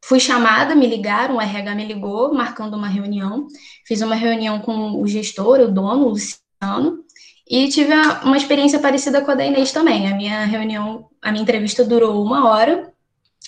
[0.04, 3.46] Fui chamada, me ligaram, o RH me ligou, marcando uma reunião.
[3.86, 7.04] Fiz uma reunião com o gestor, o dono, o Luciano,
[7.48, 10.06] e tive uma experiência parecida com a da Inês também.
[10.06, 12.92] A minha reunião, a minha entrevista durou uma hora,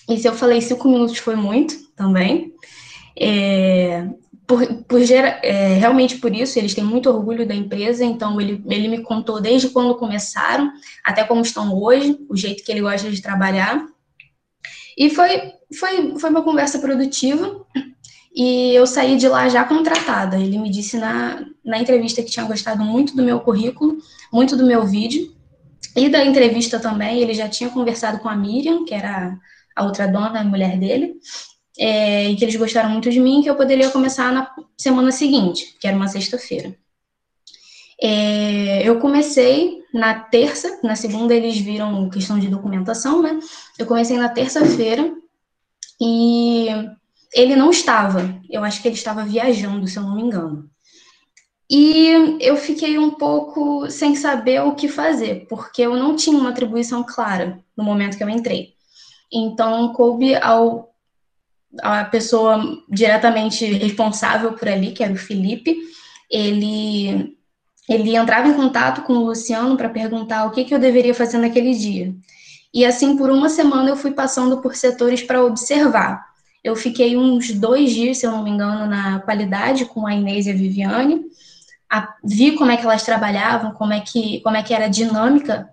[0.09, 2.53] e se eu falei cinco minutos foi muito também.
[3.19, 4.09] É,
[4.47, 8.89] por, por é, realmente por isso, eles têm muito orgulho da empresa, então ele, ele
[8.89, 10.73] me contou desde quando começaram
[11.05, 13.87] até como estão hoje, o jeito que ele gosta de trabalhar.
[14.99, 17.65] E foi foi, foi uma conversa produtiva
[18.35, 20.39] e eu saí de lá já contratada.
[20.39, 23.99] Ele me disse na, na entrevista que tinha gostado muito do meu currículo,
[24.33, 25.33] muito do meu vídeo,
[25.97, 29.37] e da entrevista também, ele já tinha conversado com a Miriam, que era
[29.75, 31.15] a outra dona, a mulher dele,
[31.79, 35.77] é, e que eles gostaram muito de mim, que eu poderia começar na semana seguinte,
[35.81, 36.77] que era uma sexta-feira.
[38.01, 43.39] É, eu comecei na terça, na segunda eles viram questão de documentação, né?
[43.79, 45.13] Eu comecei na terça-feira,
[46.01, 46.69] e
[47.35, 48.41] ele não estava.
[48.49, 50.69] Eu acho que ele estava viajando, se eu não me engano.
[51.71, 56.51] E eu fiquei um pouco sem saber o que fazer, porque eu não tinha uma
[56.51, 58.75] atribuição clara no momento que eu entrei.
[59.33, 60.91] Então, coube ao
[61.81, 65.77] a pessoa diretamente responsável por ali, que era o Felipe,
[66.29, 67.37] ele
[67.89, 71.39] ele entrava em contato com o Luciano para perguntar o que, que eu deveria fazer
[71.39, 72.15] naquele dia.
[72.73, 76.25] E assim, por uma semana, eu fui passando por setores para observar.
[76.63, 80.47] Eu fiquei uns dois dias, se eu não me engano, na qualidade com a Inês
[80.47, 81.23] e a Viviane.
[81.91, 84.89] A, vi como é que elas trabalhavam, como é que, como é que era a
[84.89, 85.69] dinâmica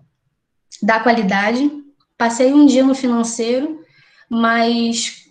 [0.82, 1.70] da qualidade.
[2.18, 3.80] Passei um dia no financeiro,
[4.30, 5.28] mas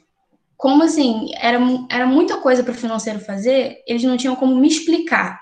[0.56, 1.58] como assim, era,
[1.90, 5.40] era muita coisa para o financeiro fazer, eles não tinham como me explicar.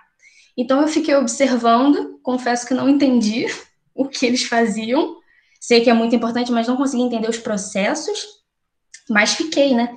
[0.56, 3.46] Então eu fiquei observando, confesso que não entendi
[3.94, 5.16] o que eles faziam,
[5.64, 8.22] sei que é muito importante, mas não consegui entender os processos,
[9.08, 9.96] mas fiquei, né?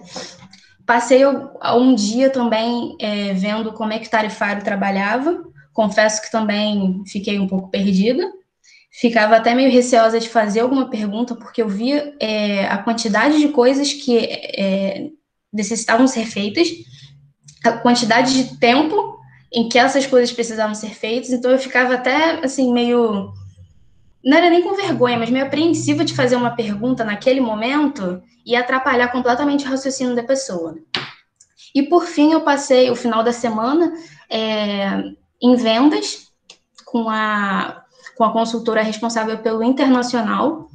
[0.85, 7.03] Passei um dia também é, vendo como é que o tarifário trabalhava, confesso que também
[7.05, 8.23] fiquei um pouco perdida,
[8.89, 13.49] ficava até meio receosa de fazer alguma pergunta, porque eu via é, a quantidade de
[13.49, 15.09] coisas que é,
[15.51, 16.69] necessitavam ser feitas,
[17.65, 19.17] a quantidade de tempo
[19.51, 23.33] em que essas coisas precisavam ser feitas, então eu ficava até, assim, meio
[24.23, 28.55] não era nem com vergonha, mas meio apreensiva de fazer uma pergunta naquele momento e
[28.55, 30.75] atrapalhar completamente o raciocínio da pessoa.
[31.73, 33.93] E por fim, eu passei o final da semana
[34.29, 35.03] é,
[35.41, 36.27] em vendas
[36.85, 37.83] com a,
[38.15, 40.69] com a consultora responsável pelo internacional.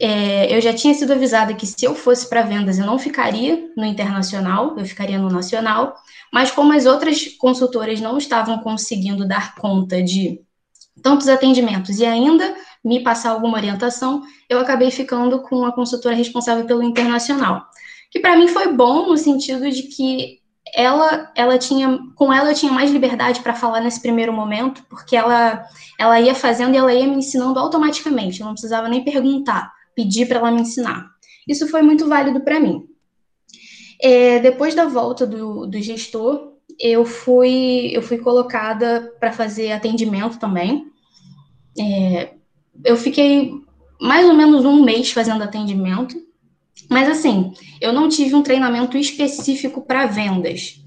[0.00, 3.70] É, eu já tinha sido avisada que se eu fosse para vendas, eu não ficaria
[3.76, 5.94] no internacional, eu ficaria no nacional.
[6.32, 10.40] Mas como as outras consultoras não estavam conseguindo dar conta de
[11.04, 16.64] tantos atendimentos e ainda me passar alguma orientação, eu acabei ficando com a consultora responsável
[16.64, 17.66] pelo internacional,
[18.10, 20.38] que para mim foi bom no sentido de que
[20.74, 25.14] ela, ela tinha, com ela eu tinha mais liberdade para falar nesse primeiro momento, porque
[25.14, 25.62] ela,
[26.00, 30.26] ela ia fazendo e ela ia me ensinando automaticamente, eu não precisava nem perguntar, pedir
[30.26, 31.06] para ela me ensinar.
[31.46, 32.86] Isso foi muito válido para mim.
[34.00, 40.38] É, depois da volta do, do gestor, eu fui, eu fui colocada para fazer atendimento
[40.38, 40.90] também.
[41.78, 42.34] É,
[42.84, 43.52] eu fiquei
[44.00, 46.16] mais ou menos um mês fazendo atendimento.
[46.90, 50.80] Mas assim, eu não tive um treinamento específico para vendas.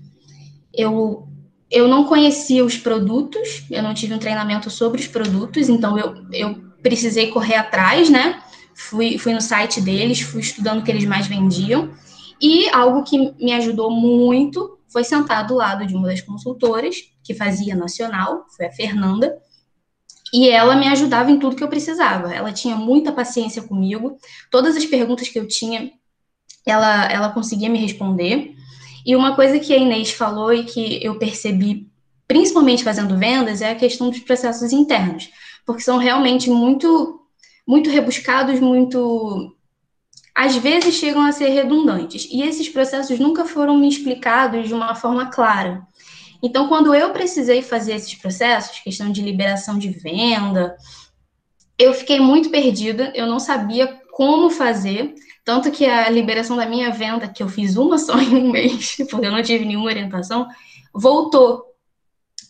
[0.73, 1.27] Eu,
[1.71, 6.13] eu não conhecia os produtos, eu não tive um treinamento sobre os produtos, então eu,
[6.31, 8.41] eu precisei correr atrás, né?
[8.75, 11.91] Fui, fui no site deles, fui estudando o que eles mais vendiam.
[12.39, 17.33] E algo que me ajudou muito foi sentar do lado de uma das consultoras, que
[17.33, 19.35] fazia nacional, foi a Fernanda,
[20.38, 22.31] e ela me ajudava em tudo que eu precisava.
[22.31, 24.19] Ela tinha muita paciência comigo.
[24.51, 25.91] Todas as perguntas que eu tinha,
[26.63, 28.53] ela, ela conseguia me responder.
[29.03, 31.89] E uma coisa que a Inês falou e que eu percebi,
[32.27, 35.27] principalmente fazendo vendas, é a questão dos processos internos,
[35.65, 37.19] porque são realmente muito,
[37.67, 39.55] muito rebuscados, muito.
[40.35, 42.27] Às vezes chegam a ser redundantes.
[42.31, 45.81] E esses processos nunca foram me explicados de uma forma clara.
[46.41, 50.77] Então, quando eu precisei fazer esses processos, questão de liberação de venda,
[51.77, 55.13] eu fiquei muito perdida, eu não sabia como fazer,
[55.45, 58.97] tanto que a liberação da minha venda, que eu fiz uma só em um mês,
[59.09, 60.47] porque eu não tive nenhuma orientação,
[60.93, 61.63] voltou.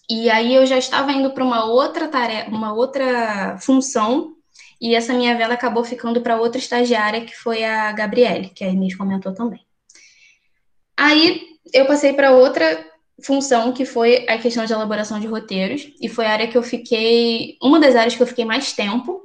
[0.09, 4.33] E aí eu já estava indo para uma outra tarefa, uma outra função,
[4.79, 8.69] e essa minha venda acabou ficando para outra estagiária, que foi a Gabriele, que a
[8.69, 9.65] Inês comentou também.
[10.95, 11.41] Aí
[11.73, 12.83] eu passei para outra
[13.23, 16.63] função que foi a questão de elaboração de roteiros, e foi a área que eu
[16.63, 19.21] fiquei, uma das áreas que eu fiquei mais tempo,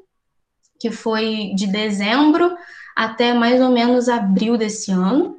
[0.80, 2.56] que foi de dezembro
[2.96, 5.36] até mais ou menos abril desse ano.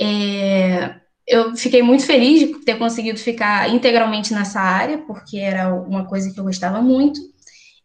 [0.00, 0.94] É,
[1.26, 6.30] eu fiquei muito feliz de ter conseguido ficar integralmente nessa área, porque era uma coisa
[6.32, 7.18] que eu gostava muito.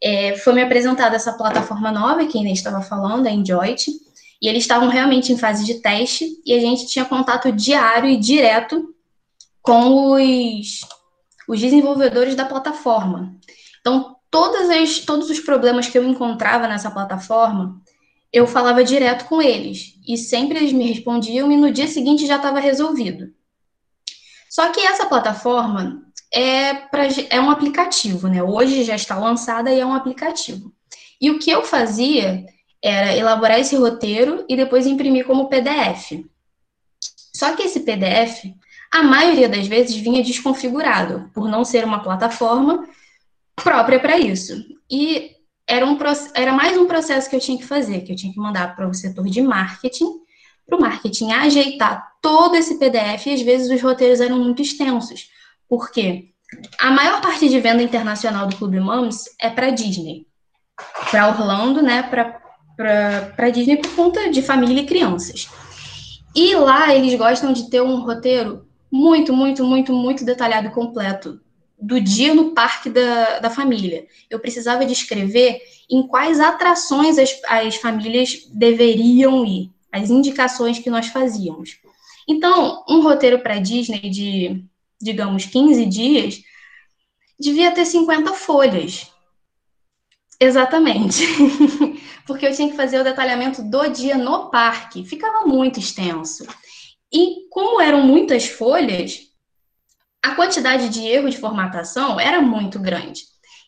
[0.02, 3.92] É, foi me apresentada essa plataforma nova que a Inês estava falando, a Enjoyt,
[4.42, 8.18] e eles estavam realmente em fase de teste, e a gente tinha contato diário e
[8.18, 8.94] direto
[9.62, 10.82] com os,
[11.48, 13.36] os desenvolvedores da plataforma.
[13.80, 17.82] Então, todas as, todos os problemas que eu encontrava nessa plataforma,
[18.32, 19.96] eu falava direto com eles.
[20.08, 23.34] E sempre eles me respondiam e no dia seguinte já estava resolvido.
[24.50, 26.04] Só que essa plataforma
[26.34, 28.44] é, pra, é um aplicativo, né?
[28.44, 30.74] Hoje já está lançada e é um aplicativo.
[31.20, 32.46] E o que eu fazia
[32.82, 36.24] era elaborar esse roteiro e depois imprimir como PDF.
[37.36, 38.54] Só que esse PDF,
[38.92, 42.88] a maioria das vezes vinha desconfigurado, por não ser uma plataforma
[43.56, 44.54] própria para isso.
[44.90, 45.32] E
[45.68, 45.98] era, um,
[46.34, 48.88] era mais um processo que eu tinha que fazer, que eu tinha que mandar para
[48.88, 50.12] o setor de marketing,
[50.66, 55.30] para o marketing ajeitar todo esse PDF, e às vezes os roteiros eram muito extensos.
[55.68, 56.30] Por quê?
[56.80, 60.26] A maior parte de venda internacional do Clube Moms é para Disney.
[61.12, 62.02] Para Orlando, né?
[62.02, 65.48] Para Disney por conta de família e crianças.
[66.36, 71.40] E lá eles gostam de ter um roteiro muito, muito, muito, muito detalhado e completo
[71.82, 74.06] do dia no parque da, da família.
[74.30, 81.08] Eu precisava descrever em quais atrações as, as famílias deveriam ir, as indicações que nós
[81.08, 81.78] fazíamos.
[82.28, 84.64] Então, um roteiro para Disney de,
[85.02, 86.42] digamos, 15 dias
[87.40, 89.10] devia ter 50 folhas.
[90.40, 91.24] Exatamente.
[92.28, 95.04] Porque eu tinha que fazer o detalhamento do dia no parque.
[95.04, 96.46] Ficava muito extenso.
[97.12, 99.30] E como eram muitas folhas,
[100.22, 103.24] a quantidade de erro de formatação era muito grande.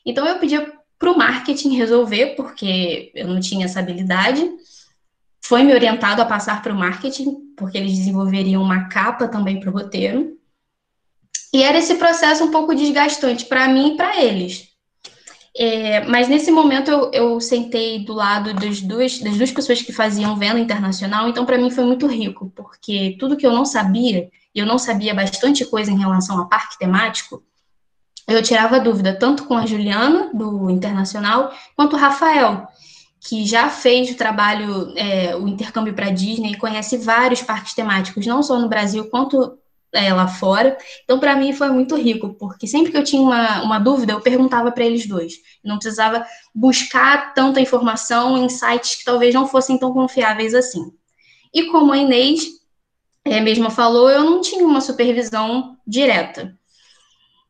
[0.05, 4.47] Então eu pedia para o marketing resolver, porque eu não tinha essa habilidade.
[5.43, 9.69] Foi me orientado a passar para o marketing, porque eles desenvolveriam uma capa também para
[9.69, 10.37] o roteiro.
[11.53, 14.70] E era esse processo um pouco desgastante para mim e para eles.
[15.57, 19.19] É, mas nesse momento eu, eu sentei do lado das duas,
[19.51, 23.51] pessoas que faziam venda internacional, então para mim foi muito rico, porque tudo que eu
[23.51, 27.43] não sabia, e eu não sabia bastante coisa em relação a parque temático,
[28.27, 32.65] eu tirava dúvida tanto com a Juliana, do Internacional, quanto o Rafael,
[33.19, 38.25] que já fez o trabalho, é, o intercâmbio para Disney, e conhece vários parques temáticos,
[38.25, 39.57] não só no Brasil, quanto
[39.93, 40.77] é, lá fora.
[41.03, 44.21] Então, para mim, foi muito rico, porque sempre que eu tinha uma, uma dúvida, eu
[44.21, 45.33] perguntava para eles dois.
[45.63, 50.91] Não precisava buscar tanta informação em sites que talvez não fossem tão confiáveis assim.
[51.53, 52.43] E como a Inês
[53.25, 56.55] é, mesma falou, eu não tinha uma supervisão direta.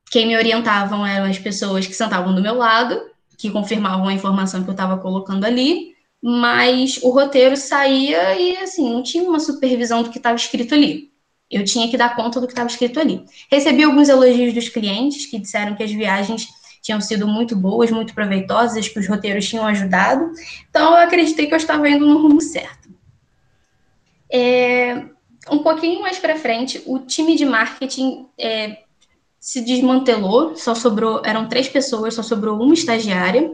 [0.10, 3.00] Quem me orientavam eram as pessoas que sentavam do meu lado,
[3.38, 8.92] que confirmavam a informação que eu estava colocando ali, mas o roteiro saía e, assim,
[8.92, 11.11] não tinha uma supervisão do que estava escrito ali.
[11.52, 13.26] Eu tinha que dar conta do que estava escrito ali.
[13.52, 16.48] Recebi alguns elogios dos clientes que disseram que as viagens
[16.82, 20.32] tinham sido muito boas, muito proveitosas, que os roteiros tinham ajudado.
[20.70, 22.90] Então, eu acreditei que eu estava indo no rumo certo.
[24.32, 25.06] É,
[25.50, 28.80] um pouquinho mais para frente, o time de marketing é,
[29.40, 33.52] se desmantelou, só sobrou, eram três pessoas, só sobrou uma estagiária.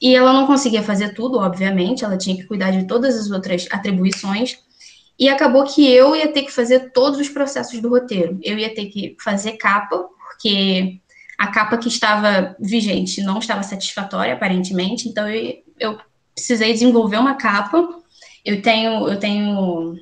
[0.00, 3.68] E ela não conseguia fazer tudo, obviamente, ela tinha que cuidar de todas as outras
[3.70, 4.58] atribuições.
[5.18, 8.38] E acabou que eu ia ter que fazer todos os processos do roteiro.
[8.42, 11.00] Eu ia ter que fazer capa, porque
[11.38, 15.98] a capa que estava vigente não estava satisfatória, aparentemente, então eu, eu
[16.34, 17.88] precisei desenvolver uma capa.
[18.44, 19.96] Eu tenho, eu tenho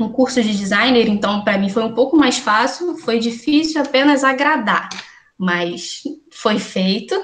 [0.00, 4.22] um curso de designer, então para mim foi um pouco mais fácil, foi difícil apenas
[4.22, 4.88] agradar,
[5.36, 7.14] mas foi feito.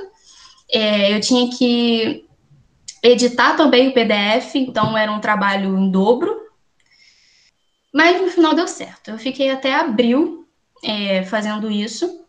[0.71, 2.25] É, eu tinha que
[3.03, 6.35] editar também o PDF, então era um trabalho em dobro,
[7.95, 9.13] mas no final deu certo.
[9.13, 10.49] Eu fiquei até abril
[10.83, 12.25] é, fazendo isso.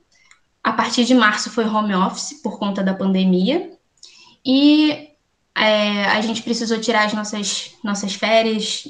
[0.63, 3.71] A partir de março foi home office por conta da pandemia.
[4.45, 5.09] E
[5.55, 8.83] é, a gente precisou tirar as nossas, nossas férias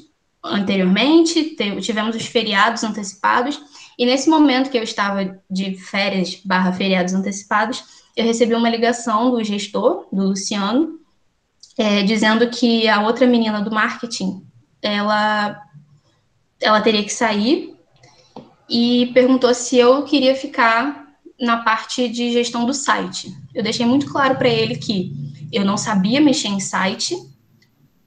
[0.44, 3.60] anteriormente, tivemos os feriados antecipados.
[3.98, 7.84] E nesse momento que eu estava de férias barra feriados antecipados,
[8.18, 11.00] eu recebi uma ligação do gestor, do Luciano,
[11.78, 14.46] é, dizendo que a outra menina do marketing,
[14.82, 15.65] ela
[16.66, 17.76] ela teria que sair
[18.68, 21.06] e perguntou se eu queria ficar
[21.40, 23.32] na parte de gestão do site.
[23.54, 25.14] Eu deixei muito claro para ele que
[25.52, 27.16] eu não sabia mexer em site,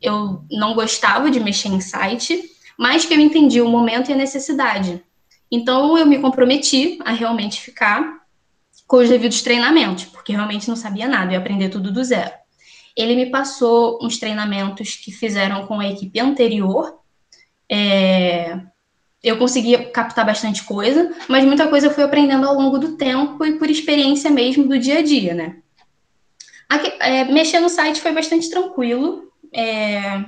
[0.03, 2.43] eu não gostava de mexer em site,
[2.77, 5.03] mas que eu entendi o momento e a necessidade.
[5.51, 8.19] Então eu me comprometi a realmente ficar
[8.89, 12.33] com os devidos treinamentos, porque realmente não sabia nada, eu aprender tudo do zero.
[12.97, 16.98] Ele me passou uns treinamentos que fizeram com a equipe anterior,
[17.71, 18.59] é,
[19.23, 23.45] eu conseguia captar bastante coisa, mas muita coisa eu fui aprendendo ao longo do tempo
[23.45, 25.57] e por experiência mesmo do dia a dia, né?
[26.69, 29.33] Aqui, é, mexer no site foi bastante tranquilo.
[29.53, 30.23] É,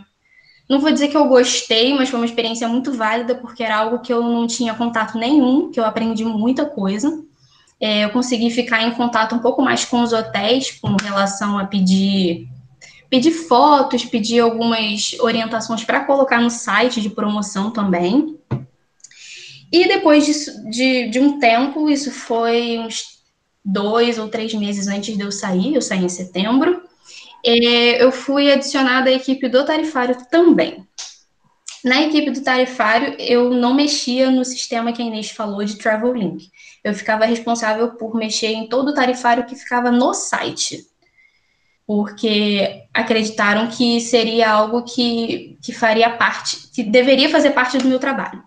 [0.69, 4.01] não vou dizer que eu gostei, mas foi uma experiência muito válida, porque era algo
[4.01, 7.23] que eu não tinha contato nenhum, que eu aprendi muita coisa.
[7.81, 11.67] É, eu consegui ficar em contato um pouco mais com os hotéis, com relação a
[11.67, 12.49] pedir
[13.11, 18.39] pedir fotos, pedir algumas orientações para colocar no site de promoção também.
[19.73, 20.25] E depois
[20.71, 23.21] de, de, um tempo, isso foi uns
[23.65, 26.83] dois ou três meses antes de eu sair, eu saí em setembro,
[27.45, 30.87] é, eu fui adicionada à equipe do tarifário também.
[31.85, 36.13] Na equipe do tarifário, eu não mexia no sistema que a Inês falou de Travel
[36.13, 36.51] Link.
[36.85, 40.90] Eu ficava responsável por mexer em todo o tarifário que ficava no site
[41.91, 47.99] porque acreditaram que seria algo que, que faria parte, que deveria fazer parte do meu
[47.99, 48.41] trabalho.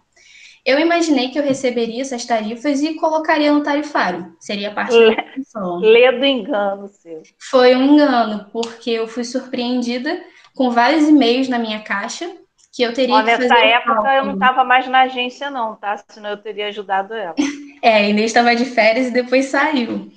[0.66, 5.24] Eu imaginei que eu receberia essas tarifas e colocaria no tarifário, seria parte Lê, da
[5.34, 5.80] função.
[5.80, 7.22] Lê do engano seu.
[7.38, 10.24] Foi um engano, porque eu fui surpreendida
[10.56, 12.34] com vários e-mails na minha caixa
[12.74, 13.50] que eu teria Ó, que fazer.
[13.50, 15.98] Nessa época eu não estava mais na agência, não, tá?
[16.08, 17.36] Senão eu teria ajudado ela.
[17.84, 20.10] é, a Inês estava de férias e depois saiu.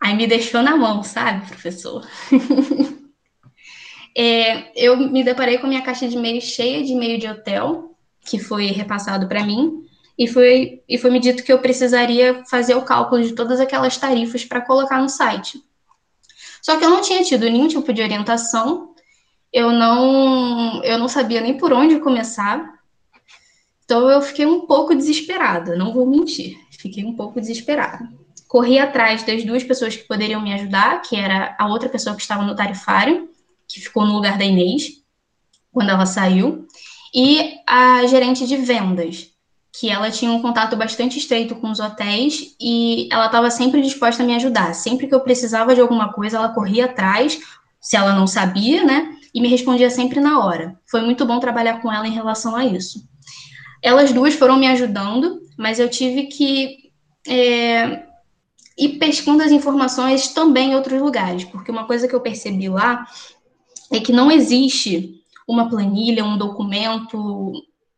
[0.00, 2.06] Aí me deixou na mão, sabe, professor?
[4.16, 8.38] é, eu me deparei com minha caixa de e-mail cheia de e-mail de hotel, que
[8.38, 9.84] foi repassado para mim,
[10.16, 13.96] e foi, e foi me dito que eu precisaria fazer o cálculo de todas aquelas
[13.96, 15.60] tarifas para colocar no site.
[16.62, 18.94] Só que eu não tinha tido nenhum tipo de orientação,
[19.52, 22.78] eu não, eu não sabia nem por onde começar,
[23.84, 28.17] então eu fiquei um pouco desesperada, não vou mentir, fiquei um pouco desesperada
[28.48, 32.22] corri atrás das duas pessoas que poderiam me ajudar, que era a outra pessoa que
[32.22, 33.28] estava no tarifário,
[33.68, 35.02] que ficou no lugar da Inês,
[35.70, 36.66] quando ela saiu,
[37.14, 39.30] e a gerente de vendas,
[39.78, 44.22] que ela tinha um contato bastante estreito com os hotéis e ela estava sempre disposta
[44.22, 44.74] a me ajudar.
[44.74, 47.38] Sempre que eu precisava de alguma coisa, ela corria atrás,
[47.80, 49.14] se ela não sabia, né?
[49.32, 50.76] E me respondia sempre na hora.
[50.90, 53.06] Foi muito bom trabalhar com ela em relação a isso.
[53.80, 56.90] Elas duas foram me ajudando, mas eu tive que
[57.28, 58.07] é,
[58.78, 63.04] e pescando as informações também em outros lugares, porque uma coisa que eu percebi lá
[63.90, 67.52] é que não existe uma planilha, um documento,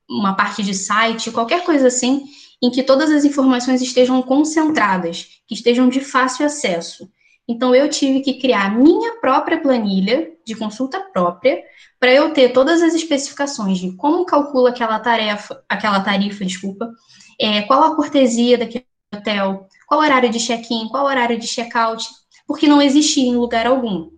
[0.09, 2.24] uma parte de site, qualquer coisa assim,
[2.62, 7.11] em que todas as informações estejam concentradas, que estejam de fácil acesso.
[7.47, 11.62] Então eu tive que criar minha própria planilha de consulta própria
[11.99, 16.91] para eu ter todas as especificações de como calcula aquela tarefa, aquela tarifa, desculpa,
[17.39, 22.09] é, qual a cortesia daquele hotel, qual horário de check-in, qual horário de check-out,
[22.47, 24.09] porque não existia em lugar algum.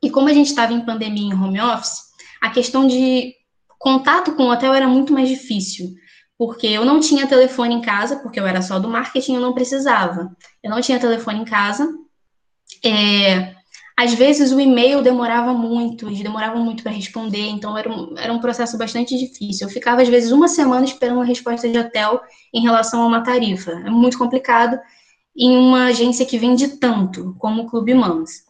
[0.00, 1.98] E como a gente estava em pandemia em home office,
[2.40, 3.34] a questão de
[3.76, 5.92] contato com o hotel era muito mais difícil,
[6.38, 9.52] porque eu não tinha telefone em casa, porque eu era só do marketing, eu não
[9.52, 10.30] precisava.
[10.62, 11.92] Eu não tinha telefone em casa.
[12.84, 13.52] É,
[13.98, 18.32] às vezes o e-mail demorava muito, eles demoravam muito para responder, então era um, era
[18.32, 19.66] um processo bastante difícil.
[19.66, 22.20] Eu ficava, às vezes, uma semana esperando uma resposta de hotel
[22.54, 23.72] em relação a uma tarifa.
[23.72, 24.78] É muito complicado
[25.36, 28.44] em uma agência que vende tanto como o Clube Mams.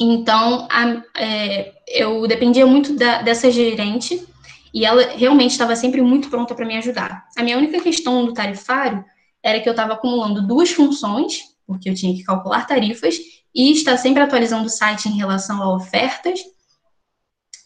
[0.00, 4.26] Então, a, é, eu dependia muito da, dessa gerente
[4.72, 7.26] e ela realmente estava sempre muito pronta para me ajudar.
[7.36, 9.04] A minha única questão do tarifário
[9.42, 13.16] era que eu estava acumulando duas funções, porque eu tinha que calcular tarifas
[13.54, 16.40] e estar sempre atualizando o site em relação a ofertas.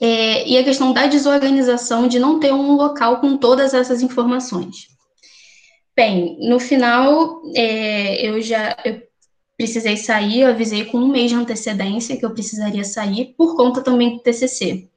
[0.00, 4.88] É, e a questão da desorganização de não ter um local com todas essas informações.
[5.96, 9.02] Bem, no final, é, eu já eu
[9.56, 13.80] precisei sair, eu avisei com um mês de antecedência que eu precisaria sair, por conta
[13.80, 14.90] também do TCC.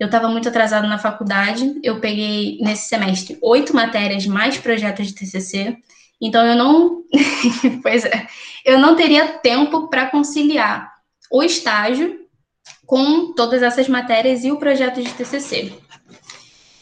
[0.00, 5.14] Eu estava muito atrasada na faculdade, eu peguei nesse semestre oito matérias mais projetos de
[5.14, 5.76] TCC,
[6.18, 7.02] então eu não,
[7.82, 8.26] pois é,
[8.64, 10.90] eu não teria tempo para conciliar
[11.30, 12.20] o estágio
[12.86, 15.74] com todas essas matérias e o projeto de TCC.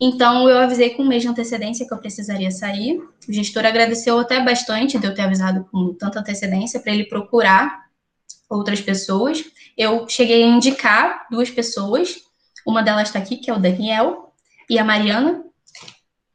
[0.00, 2.98] Então eu avisei com um mês de antecedência que eu precisaria sair.
[3.28, 7.86] O gestor agradeceu até bastante de eu ter avisado com tanta antecedência para ele procurar
[8.48, 9.44] outras pessoas.
[9.76, 12.26] Eu cheguei a indicar duas pessoas
[12.66, 14.32] uma delas está aqui, que é o Daniel,
[14.68, 15.44] e a Mariana,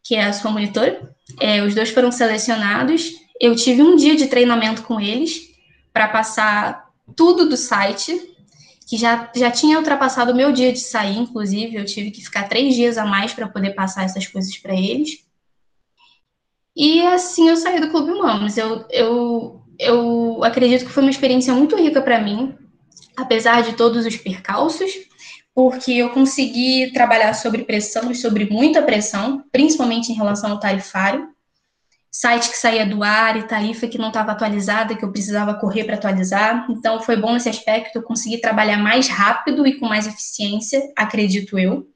[0.01, 1.13] que é a sua monitora.
[1.39, 3.11] É, os dois foram selecionados.
[3.39, 5.41] Eu tive um dia de treinamento com eles
[5.91, 8.30] para passar tudo do site,
[8.91, 11.77] que já, já tinha ultrapassado o meu dia de sair, inclusive.
[11.77, 15.25] Eu tive que ficar três dias a mais para poder passar essas coisas para eles.
[16.75, 18.57] E assim eu saí do Clube Humanos.
[18.57, 22.53] Eu, eu, eu acredito que foi uma experiência muito rica para mim,
[23.15, 24.91] apesar de todos os percalços
[25.53, 31.29] porque eu consegui trabalhar sobre pressão e sobre muita pressão, principalmente em relação ao tarifário.
[32.11, 35.85] Site que saía do ar e tarifa que não estava atualizada, que eu precisava correr
[35.85, 36.67] para atualizar.
[36.69, 41.57] Então, foi bom nesse aspecto, eu consegui trabalhar mais rápido e com mais eficiência, acredito
[41.57, 41.87] eu.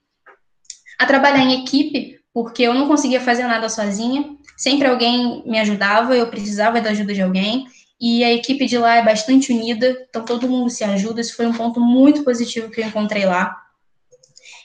[0.97, 6.15] A trabalhar em equipe, porque eu não conseguia fazer nada sozinha, sempre alguém me ajudava,
[6.15, 7.67] eu precisava da ajuda de alguém
[7.99, 11.21] e a equipe de lá é bastante unida, então todo mundo se ajuda.
[11.21, 13.55] Isso foi um ponto muito positivo que eu encontrei lá.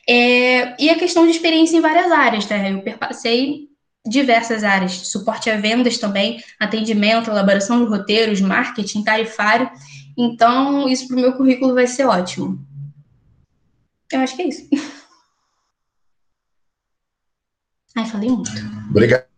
[0.08, 2.72] É, e a questão de experiência em várias áreas, né?
[2.72, 3.69] Eu perpassei
[4.06, 9.70] diversas áreas, suporte a vendas também, atendimento, elaboração de roteiros, marketing, tarifário.
[10.16, 12.58] Então, isso para o meu currículo vai ser ótimo.
[14.12, 14.68] Eu acho que é isso.
[17.96, 18.50] Ai, falei muito.
[18.90, 19.30] Obrigado.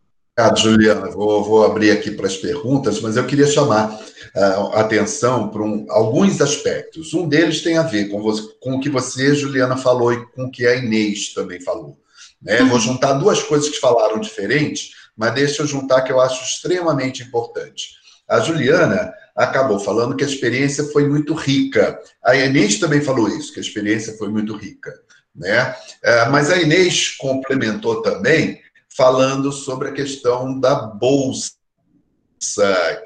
[0.56, 1.10] Juliana.
[1.10, 5.86] Vou, vou abrir aqui para as perguntas, mas eu queria chamar uh, atenção para um,
[5.90, 7.12] alguns aspectos.
[7.12, 10.44] Um deles tem a ver com, você, com o que você, Juliana, falou e com
[10.44, 12.01] o que a Inês também falou.
[12.42, 12.62] Né?
[12.64, 17.22] Vou juntar duas coisas que falaram diferentes, mas deixa eu juntar que eu acho extremamente
[17.22, 17.90] importante.
[18.28, 21.98] A Juliana acabou falando que a experiência foi muito rica.
[22.24, 24.92] A Inês também falou isso, que a experiência foi muito rica.
[25.34, 25.70] Né?
[25.70, 28.60] Uh, mas a Inês complementou também
[28.96, 31.52] falando sobre a questão da bolsa,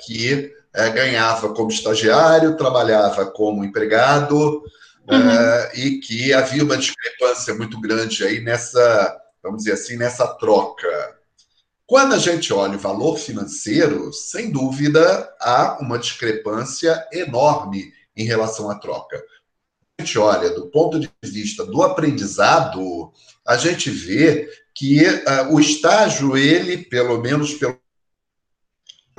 [0.04, 4.62] que é, ganhava como estagiário, trabalhava como empregado,
[5.08, 5.30] uhum.
[5.30, 9.16] é, e que havia uma discrepância muito grande aí nessa,
[9.46, 11.16] vamos dizer assim, nessa troca.
[11.86, 18.68] Quando a gente olha o valor financeiro, sem dúvida há uma discrepância enorme em relação
[18.68, 19.22] à troca.
[19.98, 23.12] A gente olha do ponto de vista do aprendizado,
[23.46, 27.78] a gente vê que uh, o estágio, ele, pelo menos pelo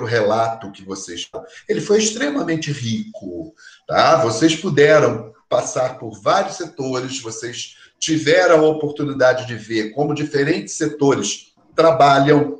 [0.05, 1.28] relato que vocês
[1.67, 3.55] ele foi extremamente rico,
[3.88, 4.17] tá?
[4.21, 11.54] Vocês puderam passar por vários setores, vocês tiveram a oportunidade de ver como diferentes setores
[11.76, 12.60] trabalham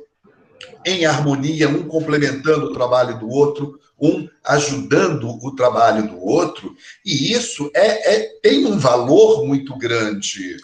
[0.84, 6.74] em harmonia, um complementando o trabalho do outro, um ajudando o trabalho do outro,
[7.04, 10.56] e isso é, é tem um valor muito grande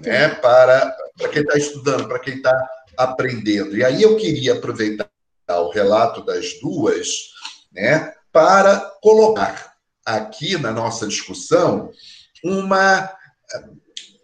[0.00, 3.76] né, para, para quem está estudando, para quem está aprendendo.
[3.76, 5.08] E aí eu queria aproveitar
[5.48, 7.08] o relato das duas
[7.72, 9.74] né, para colocar
[10.04, 11.90] aqui na nossa discussão
[12.42, 13.10] uma,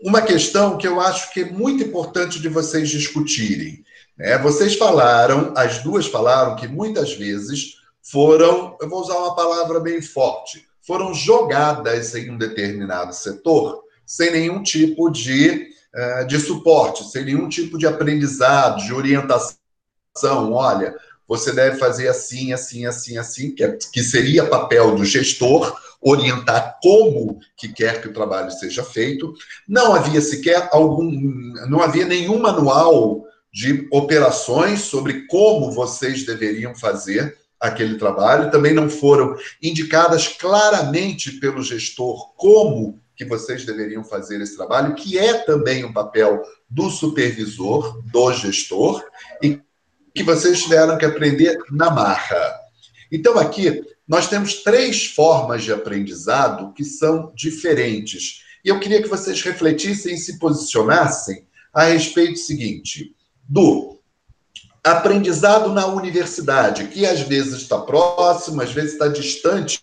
[0.05, 3.83] uma questão que eu acho que é muito importante de vocês discutirem.
[4.19, 4.37] Né?
[4.37, 10.03] Vocês falaram, as duas falaram que muitas vezes foram, eu vou usar uma palavra bem
[10.03, 17.25] forte, foram jogadas em um determinado setor sem nenhum tipo de, uh, de suporte, sem
[17.25, 19.57] nenhum tipo de aprendizado, de orientação.
[20.53, 20.95] Olha,
[21.27, 25.75] você deve fazer assim, assim, assim, assim, que, é, que seria papel do gestor,
[26.05, 29.33] orientar como que quer que o trabalho seja feito.
[29.67, 31.11] Não havia sequer algum,
[31.69, 38.91] não havia nenhum manual de operações sobre como vocês deveriam fazer aquele trabalho, também não
[38.91, 45.85] foram indicadas claramente pelo gestor como que vocês deveriam fazer esse trabalho, que é também
[45.85, 49.03] um papel do supervisor, do gestor,
[49.41, 49.61] e
[50.15, 52.61] que vocês tiveram que aprender na marra.
[53.11, 58.43] Então, aqui, nós temos três formas de aprendizado que são diferentes.
[58.65, 63.15] E eu queria que vocês refletissem e se posicionassem a respeito do seguinte:
[63.49, 63.99] do
[64.83, 69.83] aprendizado na universidade, que às vezes está próximo, às vezes está distante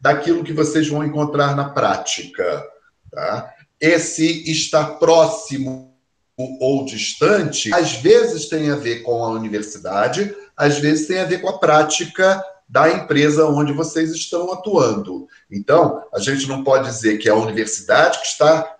[0.00, 2.64] daquilo que vocês vão encontrar na prática.
[3.10, 3.54] Tá?
[3.80, 5.94] Esse estar próximo
[6.36, 11.40] ou distante, às vezes tem a ver com a universidade, às vezes tem a ver
[11.40, 15.26] com a prática da empresa onde vocês estão atuando.
[15.50, 18.76] Então, a gente não pode dizer que é a universidade que está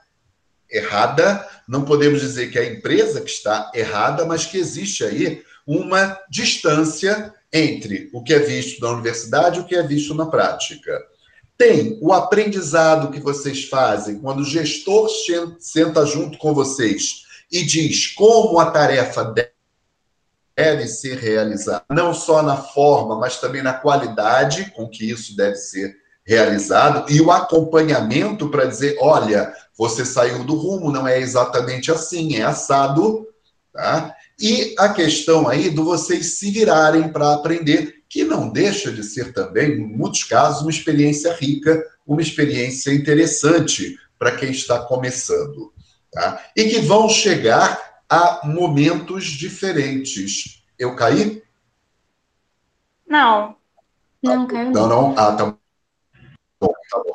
[0.70, 5.42] errada, não podemos dizer que é a empresa que está errada, mas que existe aí
[5.66, 10.26] uma distância entre o que é visto na universidade e o que é visto na
[10.26, 10.96] prática.
[11.58, 15.08] Tem o aprendizado que vocês fazem quando o gestor
[15.58, 19.59] senta junto com vocês e diz como a tarefa deve
[20.86, 25.96] ser realizada, não só na forma, mas também na qualidade com que isso deve ser
[26.24, 32.36] realizado e o acompanhamento para dizer, olha, você saiu do rumo, não é exatamente assim,
[32.36, 33.26] é assado,
[33.72, 34.14] tá?
[34.38, 39.32] E a questão aí do vocês se virarem para aprender, que não deixa de ser
[39.32, 45.72] também, em muitos casos, uma experiência rica, uma experiência interessante para quem está começando.
[46.12, 46.42] Tá?
[46.56, 50.64] E que vão chegar a momentos diferentes.
[50.76, 51.42] Eu caí?
[53.06, 53.56] Não.
[54.20, 54.72] Não, caiu.
[54.72, 55.14] Não, não.
[55.16, 55.44] Ah, tá
[56.60, 57.14] bom, tá bom.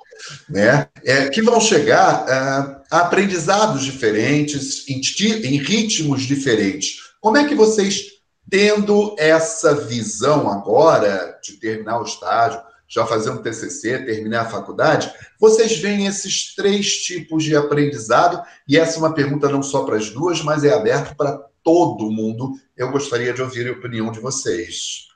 [0.50, 0.88] Né?
[1.04, 5.02] É, que vão chegar uh, a aprendizados diferentes, em,
[5.44, 7.14] em ritmos diferentes.
[7.20, 8.14] Como é que vocês,
[8.50, 12.62] tendo essa visão agora de terminar o estágio,
[12.96, 18.78] já fazer um TCC, terminar a faculdade, vocês veem esses três tipos de aprendizado, e
[18.78, 22.54] essa é uma pergunta não só para as duas, mas é aberto para todo mundo.
[22.76, 25.10] Eu gostaria de ouvir a opinião de vocês.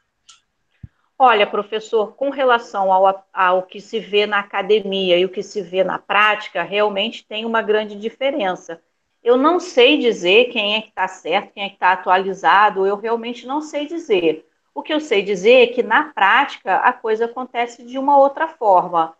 [1.18, 5.62] Olha, professor, com relação ao, ao que se vê na academia e o que se
[5.62, 8.82] vê na prática, realmente tem uma grande diferença.
[9.24, 12.98] Eu não sei dizer quem é que está certo, quem é que está atualizado, eu
[12.98, 14.49] realmente não sei dizer.
[14.80, 18.48] O que eu sei dizer é que na prática a coisa acontece de uma outra
[18.48, 19.14] forma.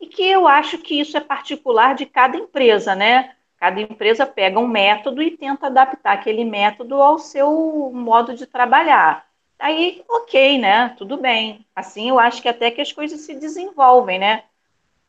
[0.00, 3.32] E que eu acho que isso é particular de cada empresa, né?
[3.56, 9.24] Cada empresa pega um método e tenta adaptar aquele método ao seu modo de trabalhar.
[9.56, 10.92] Aí, ok, né?
[10.98, 11.64] Tudo bem.
[11.76, 14.42] Assim eu acho que até que as coisas se desenvolvem, né?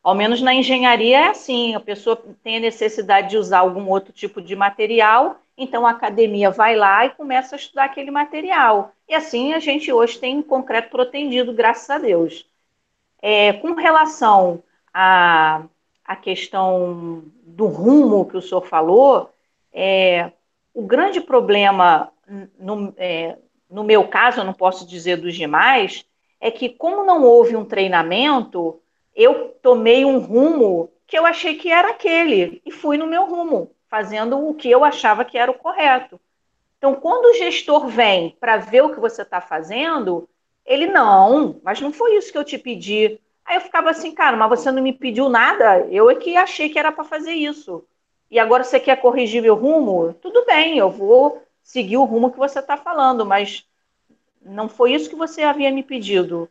[0.04, 4.12] Ao menos na engenharia é assim, a pessoa tem a necessidade de usar algum outro
[4.12, 8.92] tipo de material, então a academia vai lá e começa a estudar aquele material.
[9.08, 12.48] E assim a gente hoje tem concreto protendido, graças a Deus.
[13.22, 15.64] É, com relação à,
[16.04, 19.30] à questão do rumo que o senhor falou,
[19.72, 20.32] é,
[20.74, 22.12] o grande problema,
[22.58, 23.38] no, é,
[23.70, 26.04] no meu caso, eu não posso dizer dos demais,
[26.40, 28.80] é que como não houve um treinamento,
[29.14, 33.70] eu tomei um rumo que eu achei que era aquele e fui no meu rumo,
[33.88, 36.20] fazendo o que eu achava que era o correto.
[36.78, 40.28] Então, quando o gestor vem para ver o que você está fazendo,
[40.64, 43.18] ele não, mas não foi isso que eu te pedi.
[43.44, 46.68] Aí eu ficava assim, cara, mas você não me pediu nada, eu é que achei
[46.68, 47.84] que era para fazer isso.
[48.30, 50.12] E agora você quer corrigir meu rumo?
[50.14, 53.64] Tudo bem, eu vou seguir o rumo que você está falando, mas
[54.42, 56.48] não foi isso que você havia me pedido.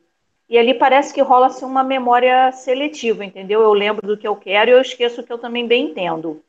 [0.47, 3.61] E ali parece que rola assim, uma memória seletiva, entendeu?
[3.61, 6.41] Eu lembro do que eu quero e eu esqueço o que eu também bem entendo.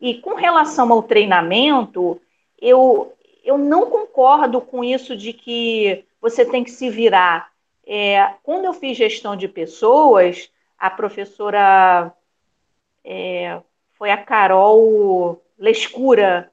[0.00, 2.20] E com relação ao treinamento,
[2.60, 3.12] eu,
[3.44, 7.50] eu não concordo com isso de que você tem que se virar.
[7.86, 12.12] É, quando eu fiz gestão de pessoas, a professora
[13.04, 13.60] é,
[13.94, 16.52] foi a Carol Lescura.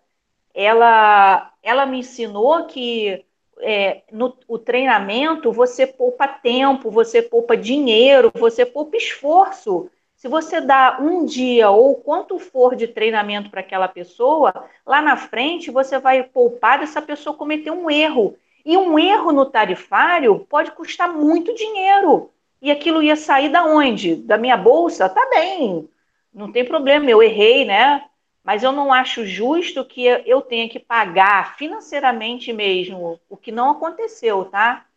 [0.53, 3.25] Ela, ela me ensinou que
[3.59, 9.89] é, no o treinamento, você poupa tempo, você poupa dinheiro, você poupa esforço.
[10.25, 15.15] Se você dá um dia ou quanto for de treinamento para aquela pessoa, lá na
[15.15, 18.35] frente você vai poupar dessa pessoa cometer um erro.
[18.65, 22.31] E um erro no tarifário pode custar muito dinheiro.
[22.59, 24.15] E aquilo ia sair da onde?
[24.15, 25.07] Da minha bolsa?
[25.07, 25.87] Tá bem,
[26.33, 28.03] não tem problema, eu errei, né?
[28.43, 33.69] mas eu não acho justo que eu tenha que pagar financeiramente mesmo o que não
[33.69, 34.87] aconteceu, tá?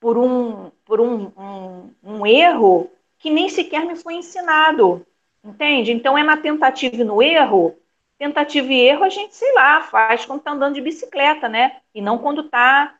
[0.00, 2.90] Por um, por um, um, um erro
[3.26, 5.04] que nem sequer me foi ensinado,
[5.42, 5.90] entende?
[5.90, 7.76] Então é na tentativa e no erro.
[8.16, 11.80] Tentativa e erro a gente, sei lá, faz quando está andando de bicicleta, né?
[11.92, 12.96] E não quando está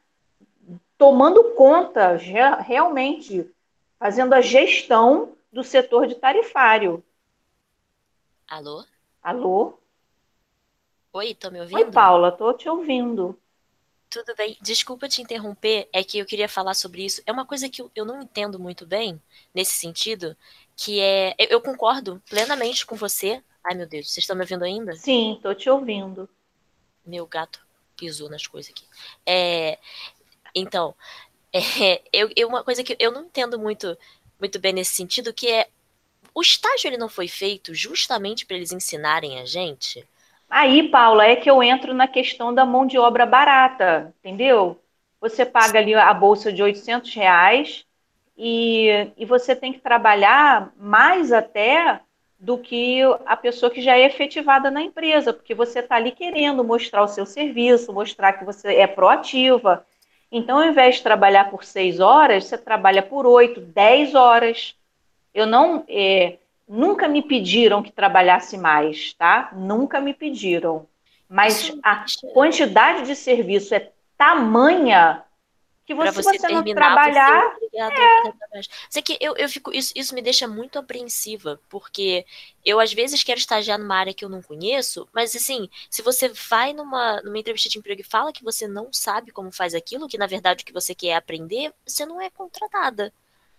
[0.98, 3.48] tomando conta, realmente,
[4.00, 7.04] fazendo a gestão do setor de tarifário.
[8.48, 8.84] Alô?
[9.22, 9.78] Alô?
[11.12, 11.78] Oi, tô me ouvindo?
[11.78, 13.38] Oi, Paula, tô te ouvindo.
[14.08, 14.56] Tudo bem.
[14.60, 17.22] Desculpa te interromper, é que eu queria falar sobre isso.
[17.26, 19.20] É uma coisa que eu não entendo muito bem
[19.54, 20.36] nesse sentido,
[20.76, 21.34] que é.
[21.38, 23.42] Eu concordo plenamente com você.
[23.64, 24.94] Ai, meu Deus, vocês estão me ouvindo ainda?
[24.94, 26.28] Sim, tô te ouvindo.
[27.04, 27.60] Meu gato
[27.96, 28.84] pisou nas coisas aqui.
[29.24, 29.78] É,
[30.54, 30.94] então,
[31.52, 33.96] é, eu, eu, uma coisa que eu não entendo muito,
[34.38, 35.68] muito bem nesse sentido, que é
[36.34, 40.06] o estágio ele não foi feito justamente para eles ensinarem a gente
[40.48, 44.80] Aí, Paula, é que eu entro na questão da mão de obra barata, entendeu?
[45.20, 47.84] Você paga ali a bolsa de 800 reais
[48.36, 52.00] e, e você tem que trabalhar mais até
[52.38, 56.62] do que a pessoa que já é efetivada na empresa, porque você está ali querendo
[56.62, 59.84] mostrar o seu serviço, mostrar que você é proativa.
[60.30, 64.76] Então, ao invés de trabalhar por seis horas, você trabalha por oito, dez horas.
[65.32, 65.84] Eu não.
[65.88, 66.38] É,
[66.68, 69.52] Nunca me pediram que trabalhasse mais, tá?
[69.54, 70.88] Nunca me pediram.
[71.28, 75.24] Mas a quantidade de serviço é tamanha
[75.86, 77.56] que você, você, você não trabalhar.
[78.90, 79.02] Você é.
[79.02, 82.26] Que eu, eu fico, isso, isso me deixa muito apreensiva, porque
[82.64, 86.28] eu às vezes quero estagiar numa área que eu não conheço, mas assim, se você
[86.28, 90.08] vai numa, numa entrevista de emprego e fala que você não sabe como faz aquilo,
[90.08, 93.12] que na verdade o que você quer é aprender, você não é contratada.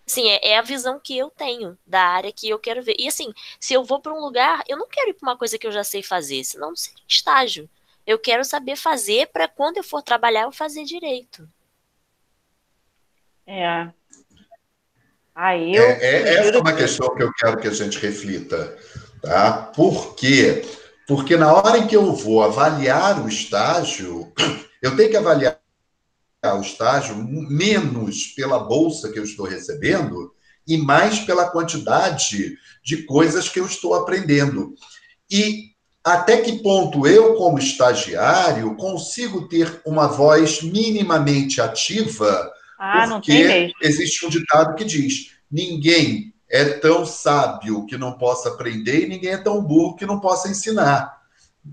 [0.09, 2.95] Sim, é, é, a visão que eu tenho da área que eu quero ver.
[2.97, 5.57] E assim, se eu vou para um lugar, eu não quero ir para uma coisa
[5.59, 7.69] que eu já sei fazer, senão não seria estágio.
[8.05, 11.47] Eu quero saber fazer para quando eu for trabalhar eu fazer direito.
[13.45, 13.89] É.
[15.35, 15.83] Aí eu.
[15.83, 18.77] É, é, essa é uma questão que eu quero que a gente reflita.
[19.21, 19.71] Tá?
[19.75, 20.63] Por quê?
[21.05, 24.31] Porque na hora em que eu vou avaliar o estágio,
[24.81, 25.56] eu tenho que avaliar
[26.55, 30.33] o estágio menos pela bolsa que eu estou recebendo
[30.67, 34.73] e mais pela quantidade de coisas que eu estou aprendendo.
[35.29, 35.71] E
[36.03, 42.51] até que ponto eu, como estagiário, consigo ter uma voz minimamente ativa?
[42.79, 49.03] Ah, porque existe um ditado que diz: ninguém é tão sábio que não possa aprender
[49.03, 51.17] e ninguém é tão burro que não possa ensinar.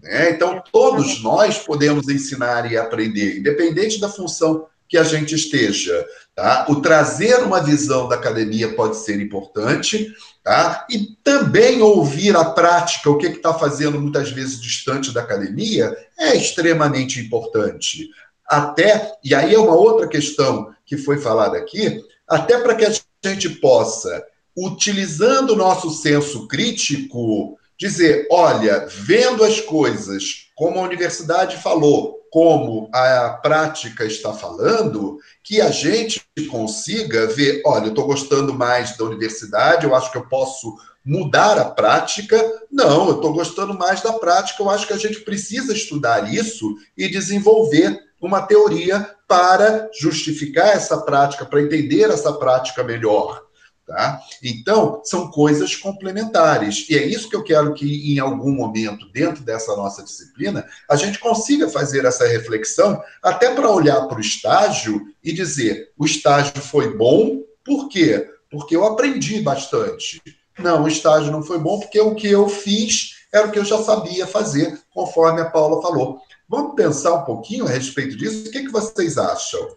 [0.03, 0.31] Né?
[0.31, 6.05] Então, todos nós podemos ensinar e aprender, independente da função que a gente esteja.
[6.35, 6.67] Tá?
[6.69, 10.87] O trazer uma visão da academia pode ser importante, tá?
[10.91, 16.37] e também ouvir a prática, o que está fazendo muitas vezes distante da academia, é
[16.37, 18.09] extremamente importante.
[18.47, 22.93] Até, e aí é uma outra questão que foi falada aqui, até para que a
[23.25, 24.25] gente possa,
[24.57, 32.89] utilizando o nosso senso crítico, dizer: olha, vendo as coisas como a universidade falou, como
[32.93, 36.21] a prática está falando, que a gente
[36.51, 41.59] consiga ver: olha, eu estou gostando mais da universidade, eu acho que eu posso mudar
[41.59, 42.37] a prática.
[42.71, 46.75] Não, eu estou gostando mais da prática, eu acho que a gente precisa estudar isso
[46.97, 53.44] e desenvolver uma teoria para justificar essa prática, para entender essa prática melhor.
[53.87, 54.19] Tá?
[54.43, 56.89] Então, são coisas complementares.
[56.89, 60.97] E é isso que eu quero que, em algum momento, dentro dessa nossa disciplina, a
[60.97, 66.63] gente consiga fazer essa reflexão, até para olhar para o estágio e dizer: o estágio
[66.63, 68.31] foi bom, por quê?
[68.51, 70.23] Porque eu aprendi bastante.
[70.59, 73.65] Não, o estágio não foi bom porque o que eu fiz era o que eu
[73.65, 76.21] já sabia fazer, conforme a Paula falou.
[76.49, 78.49] Vamos pensar um pouquinho a respeito disso?
[78.49, 79.77] O que, que vocês acham?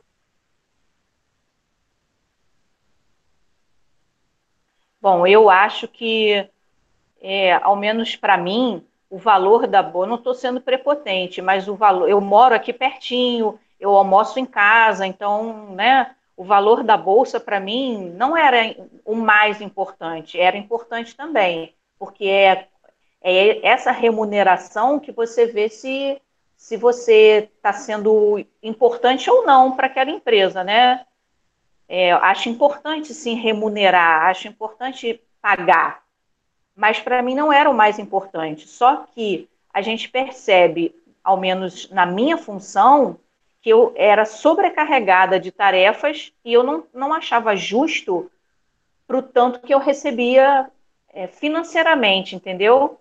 [5.09, 6.49] Bom, eu acho que,
[7.21, 11.75] é, ao menos para mim, o valor da boa, não estou sendo prepotente, mas o
[11.75, 17.39] valor, eu moro aqui pertinho, eu almoço em casa, então, né, o valor da bolsa
[17.39, 22.67] para mim não era o mais importante, era importante também, porque é,
[23.21, 26.21] é essa remuneração que você vê se,
[26.57, 31.06] se você está sendo importante ou não para aquela empresa, né?
[31.89, 36.03] É, acho importante sim remunerar, acho importante pagar,
[36.75, 38.67] mas para mim não era o mais importante.
[38.67, 43.17] Só que a gente percebe, ao menos na minha função,
[43.61, 48.29] que eu era sobrecarregada de tarefas e eu não, não achava justo
[49.07, 50.69] para o tanto que eu recebia
[51.13, 52.99] é, financeiramente, entendeu?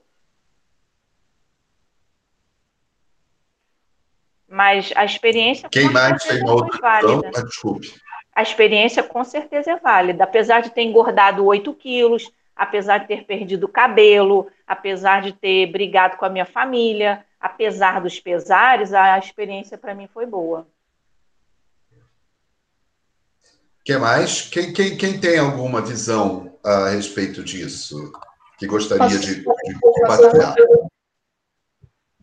[4.48, 5.68] Mas a experiência.
[5.68, 7.30] Quem mais tem uma outra válida.
[7.34, 8.05] Ah, desculpe
[8.36, 10.24] a experiência com certeza é válida.
[10.24, 16.18] Apesar de ter engordado 8 quilos, apesar de ter perdido cabelo, apesar de ter brigado
[16.18, 20.68] com a minha família, apesar dos pesares, a experiência para mim foi boa.
[23.82, 24.42] que mais?
[24.42, 28.12] Quem, quem, quem tem alguma visão a respeito disso?
[28.58, 29.44] Que gostaria de, de
[29.80, 30.54] compartilhar?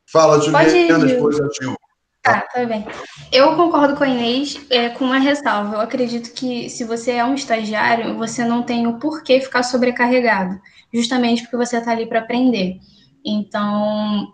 [0.06, 1.76] Fala, Juliana, depois a Gil.
[2.24, 2.86] Tá, tá bem.
[3.34, 5.76] Eu concordo com a Inês, é, com uma ressalva.
[5.76, 10.58] Eu acredito que se você é um estagiário, você não tem o porquê ficar sobrecarregado,
[10.94, 12.80] justamente porque você está ali para aprender.
[13.26, 14.34] Então,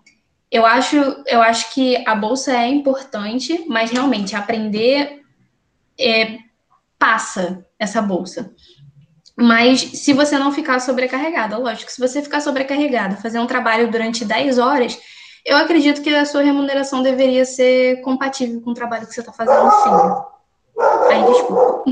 [0.52, 5.24] eu acho, eu acho que a bolsa é importante, mas realmente aprender
[6.00, 6.38] é,
[7.00, 8.54] passa essa bolsa.
[9.36, 14.24] Mas se você não ficar sobrecarregada, lógico, se você ficar sobrecarregada, fazer um trabalho durante
[14.24, 15.00] 10 horas,
[15.50, 19.34] eu acredito que a sua remuneração deveria ser compatível com o trabalho que você está
[19.34, 20.80] fazendo fim.
[21.10, 21.92] Aí, desculpa.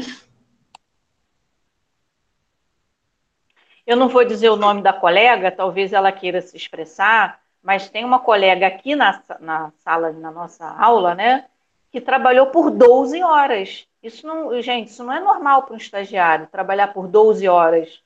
[3.85, 8.05] Eu não vou dizer o nome da colega, talvez ela queira se expressar, mas tem
[8.05, 11.45] uma colega aqui na, na sala, na nossa aula, né,
[11.91, 13.87] que trabalhou por 12 horas.
[14.03, 18.03] Isso não, gente, isso não é normal para um estagiário, trabalhar por 12 horas.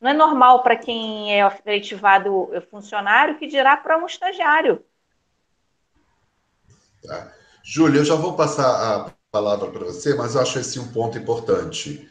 [0.00, 4.82] Não é normal para quem é efetivado funcionário, que dirá para um estagiário.
[7.06, 7.32] Tá.
[7.62, 11.18] Júlia, eu já vou passar a palavra para você, mas eu acho esse um ponto
[11.18, 12.08] importante.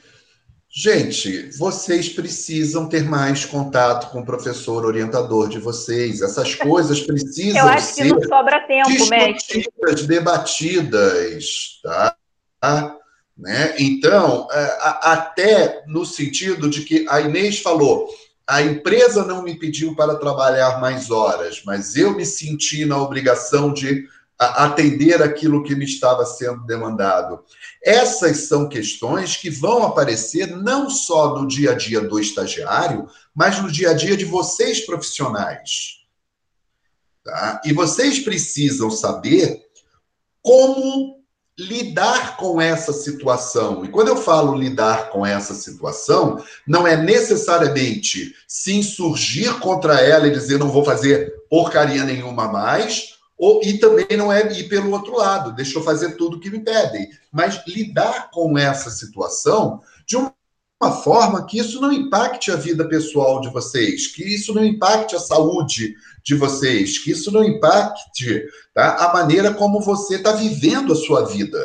[0.76, 6.22] Gente, vocês precisam ter mais contato com o professor orientador de vocês.
[6.22, 10.08] Essas coisas precisam eu acho que não sobra tempo, discutidas, mestre.
[10.08, 12.98] debatidas, tá?
[13.38, 13.76] Né?
[13.78, 18.10] Então, é, até no sentido de que a Inês falou,
[18.48, 23.72] a empresa não me pediu para trabalhar mais horas, mas eu me senti na obrigação
[23.72, 24.08] de
[24.46, 27.44] atender aquilo que me estava sendo demandado.
[27.84, 33.62] Essas são questões que vão aparecer não só no dia a dia do estagiário, mas
[33.62, 36.04] no dia a dia de vocês profissionais.
[37.24, 37.62] Tá?
[37.64, 39.64] E vocês precisam saber
[40.42, 41.24] como
[41.58, 43.86] lidar com essa situação.
[43.86, 50.28] E quando eu falo lidar com essa situação, não é necessariamente se insurgir contra ela
[50.28, 54.92] e dizer não vou fazer porcaria nenhuma mais, ou, e também não é ir pelo
[54.92, 59.82] outro lado, deixa eu fazer tudo o que me pedem, mas lidar com essa situação
[60.06, 64.64] de uma forma que isso não impacte a vida pessoal de vocês, que isso não
[64.64, 70.32] impacte a saúde de vocês, que isso não impacte tá, a maneira como você está
[70.34, 71.60] vivendo a sua vida.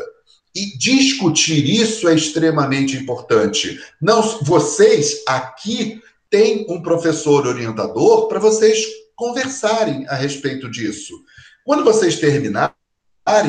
[0.55, 3.79] E discutir isso é extremamente importante.
[4.01, 6.01] Não, vocês aqui
[6.31, 11.15] têm um professor orientador para vocês conversarem a respeito disso.
[11.69, 12.73] Quando vocês terminarem,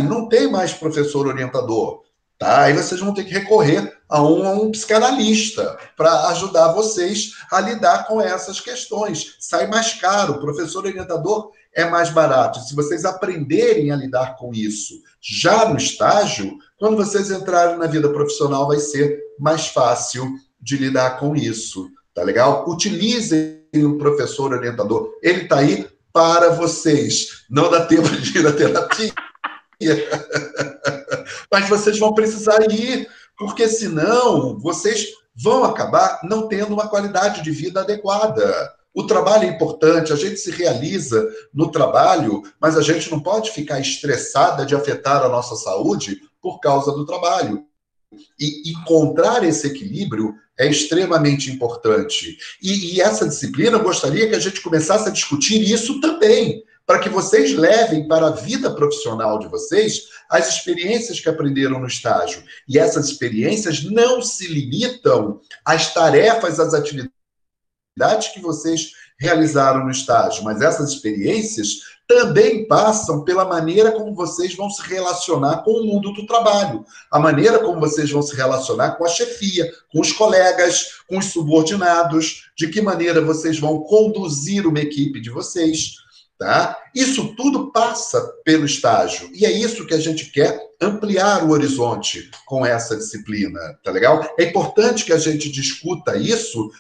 [0.04, 2.04] não tem mais professor orientador.
[2.38, 2.64] Tá?
[2.64, 7.62] Aí vocês vão ter que recorrer a um, a um psicanalista para ajudar vocês a
[7.62, 9.38] lidar com essas questões.
[9.40, 12.60] Sai mais caro, o professor orientador é mais barato.
[12.60, 18.10] Se vocês aprenderem a lidar com isso já no estágio, quando vocês entrarem na vida
[18.10, 21.90] profissional, vai ser mais fácil de lidar com isso.
[22.14, 22.70] Tá legal?
[22.70, 25.10] Utilizem o professor orientador.
[25.24, 27.46] Ele está aí para vocês.
[27.50, 29.14] Não dá tempo de ir à terapia.
[31.52, 33.08] Mas vocês vão precisar ir,
[33.38, 38.74] porque senão vocês vão acabar não tendo uma qualidade de vida adequada.
[38.94, 43.52] O trabalho é importante, a gente se realiza no trabalho, mas a gente não pode
[43.52, 47.66] ficar estressada de afetar a nossa saúde por causa do trabalho.
[48.40, 52.38] E encontrar esse equilíbrio é extremamente importante.
[52.62, 57.00] E, e, essa disciplina, eu gostaria que a gente começasse a discutir isso também, para
[57.00, 62.44] que vocês levem para a vida profissional de vocês as experiências que aprenderam no estágio.
[62.68, 67.14] E essas experiências não se limitam às tarefas, às atividades
[68.34, 74.68] que vocês realizaram no estágio, mas essas experiências também passam pela maneira como vocês vão
[74.68, 79.06] se relacionar com o mundo do trabalho, a maneira como vocês vão se relacionar com
[79.06, 84.80] a chefia, com os colegas, com os subordinados, de que maneira vocês vão conduzir uma
[84.80, 85.98] equipe de vocês.
[86.36, 86.76] Tá?
[86.96, 89.30] Isso tudo passa pelo estágio.
[89.32, 94.26] E é isso que a gente quer ampliar o horizonte com essa disciplina, tá legal?
[94.40, 96.72] É importante que a gente discuta isso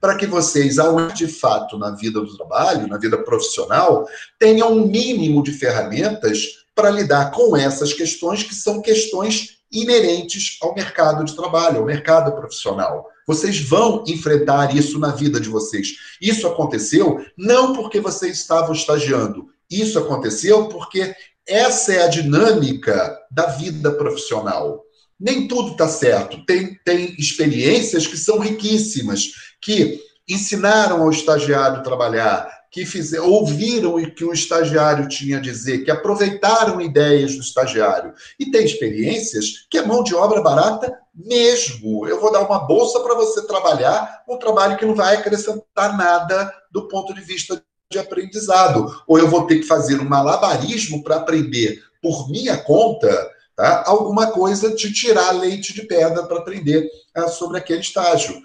[0.00, 4.06] para que vocês, ao de fato na vida do trabalho, na vida profissional,
[4.38, 10.74] tenham um mínimo de ferramentas para lidar com essas questões que são questões inerentes ao
[10.74, 13.06] mercado de trabalho, ao mercado profissional.
[13.26, 15.94] Vocês vão enfrentar isso na vida de vocês.
[16.20, 21.14] Isso aconteceu não porque vocês estavam estagiando, isso aconteceu porque
[21.46, 24.84] essa é a dinâmica da vida profissional.
[25.18, 26.44] Nem tudo está certo.
[26.44, 29.32] Tem, tem experiências que são riquíssimas,
[29.66, 35.84] que ensinaram ao estagiário trabalhar, que fizer, ouviram o que o estagiário tinha a dizer,
[35.84, 38.14] que aproveitaram ideias do estagiário.
[38.38, 42.06] E tem experiências que é mão de obra barata mesmo.
[42.06, 46.52] Eu vou dar uma bolsa para você trabalhar um trabalho que não vai acrescentar nada
[46.70, 47.60] do ponto de vista
[47.90, 53.08] de aprendizado, ou eu vou ter que fazer um malabarismo para aprender por minha conta
[53.56, 53.82] tá?
[53.84, 58.40] alguma coisa de tirar leite de pedra para aprender uh, sobre aquele estágio.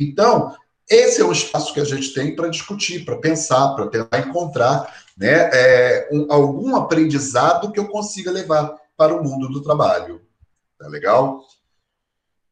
[0.00, 0.56] Então,
[0.88, 5.04] esse é um espaço que a gente tem para discutir, para pensar, para tentar encontrar
[5.16, 10.22] né, é, um, algum aprendizado que eu consiga levar para o mundo do trabalho.
[10.78, 11.44] Tá legal?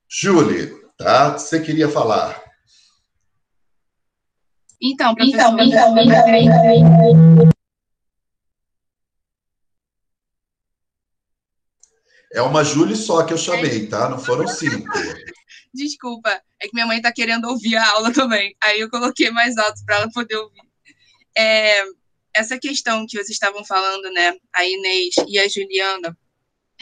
[0.07, 1.39] Julie, tá?
[1.39, 2.45] Você queria falar?
[4.81, 7.49] Então, professor, então, então,
[12.31, 14.09] É uma Julie só que eu chamei, tá?
[14.09, 14.87] Não foram cinco.
[15.79, 18.57] Desculpa, é que minha mãe está querendo ouvir a aula também.
[18.61, 20.61] Aí eu coloquei mais alto para ela poder ouvir.
[21.37, 21.85] É,
[22.35, 26.17] essa questão que vocês estavam falando, né, a Inês e a Juliana,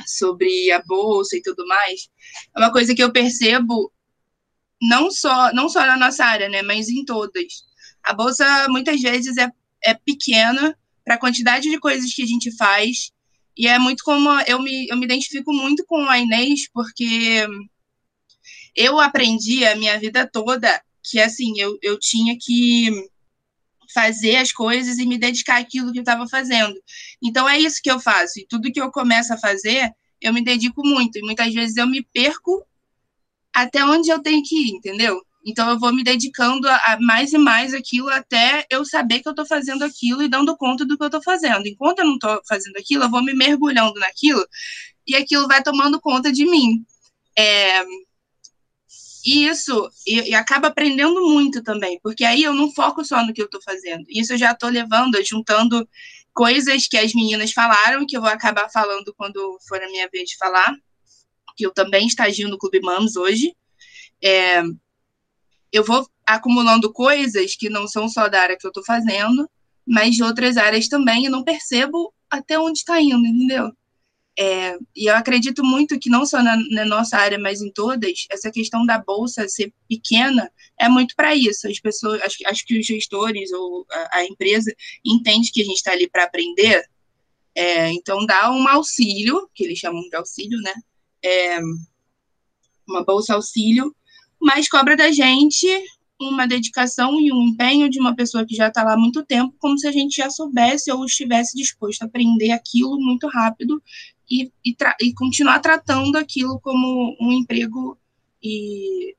[0.06, 2.08] sobre a bolsa e tudo mais,
[2.54, 3.92] é uma coisa que eu percebo
[4.80, 7.64] não só, não só na nossa área, né, mas em todas.
[8.02, 9.50] A bolsa muitas vezes é,
[9.84, 13.12] é pequena para a quantidade de coisas que a gente faz,
[13.56, 17.46] e é muito como eu me, eu me identifico muito com a Inês, porque
[18.76, 22.90] eu aprendi a minha vida toda que assim eu, eu tinha que
[23.94, 26.74] fazer as coisas e me dedicar àquilo que eu estava fazendo.
[27.22, 28.38] Então é isso que eu faço.
[28.38, 31.18] E tudo que eu começo a fazer, eu me dedico muito.
[31.18, 32.66] E muitas vezes eu me perco
[33.54, 35.20] até onde eu tenho que ir, entendeu?
[35.46, 39.30] Então eu vou me dedicando a, mais e mais aquilo até eu saber que eu
[39.30, 41.66] estou fazendo aquilo e dando conta do que eu estou fazendo.
[41.66, 44.44] Enquanto eu não estou fazendo aquilo, eu vou me mergulhando naquilo
[45.06, 46.84] e aquilo vai tomando conta de mim.
[47.38, 47.84] É,
[49.26, 53.34] e isso, e, e, acaba aprendendo muito também, porque aí eu não foco só no
[53.34, 54.04] que eu estou fazendo.
[54.08, 55.88] Isso eu já estou levando, juntando
[56.32, 60.28] coisas que as meninas falaram, que eu vou acabar falando quando for a minha vez
[60.28, 60.72] de falar,
[61.56, 63.52] que eu também estagio no Clube Mams hoje.
[64.22, 64.62] É,
[65.72, 69.50] eu vou acumulando coisas que não são só da área que eu estou fazendo,
[69.84, 73.72] mas de outras áreas também, e não percebo até onde está indo, entendeu?
[74.38, 78.26] É, e eu acredito muito que não só na, na, nossa área, mas em todas,
[78.30, 81.66] essa questão da bolsa ser pequena é muito para isso.
[81.66, 84.74] As pessoas, acho, acho, que os gestores ou a, a empresa
[85.04, 86.84] entende que a gente está ali para aprender,
[87.54, 90.74] é, então dá um auxílio, que eles chamam de auxílio, né?
[91.24, 91.58] É,
[92.86, 93.96] uma bolsa auxílio,
[94.38, 95.66] mas cobra da gente
[96.20, 99.54] uma dedicação e um empenho de uma pessoa que já está lá há muito tempo,
[99.58, 103.82] como se a gente já soubesse ou estivesse disposto a aprender aquilo muito rápido
[104.30, 107.98] e, e, e continuar tratando aquilo como um emprego
[108.42, 109.14] e,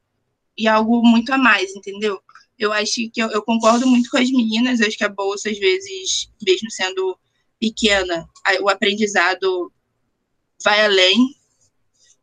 [0.57, 2.21] e algo muito a mais, entendeu?
[2.57, 5.57] Eu acho que eu, eu, concordo muito com as meninas, acho que a bolsa, às
[5.57, 7.17] vezes, mesmo sendo
[7.59, 8.27] pequena,
[8.61, 9.71] o aprendizado
[10.63, 11.35] vai além,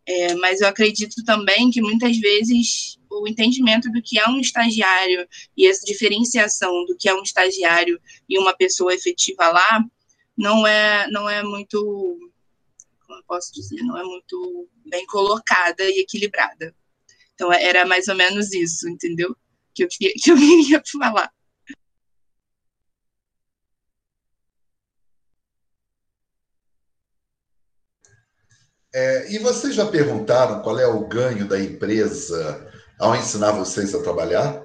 [0.06, 5.26] é, mas eu acredito também que muitas vezes o entendimento do que é um estagiário
[5.56, 9.84] e essa diferenciação do que é um estagiário e uma pessoa efetiva lá
[10.36, 12.18] não é, não é muito
[13.14, 16.74] como posso dizer, não é muito bem colocada e equilibrada.
[17.34, 19.36] Então, era mais ou menos isso, entendeu?
[19.74, 21.30] Que eu queria, que eu queria falar.
[28.92, 34.02] É, e vocês já perguntaram qual é o ganho da empresa ao ensinar vocês a
[34.02, 34.64] trabalhar?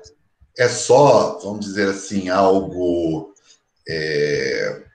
[0.56, 3.34] É só, vamos dizer assim, algo
[3.88, 4.86] é,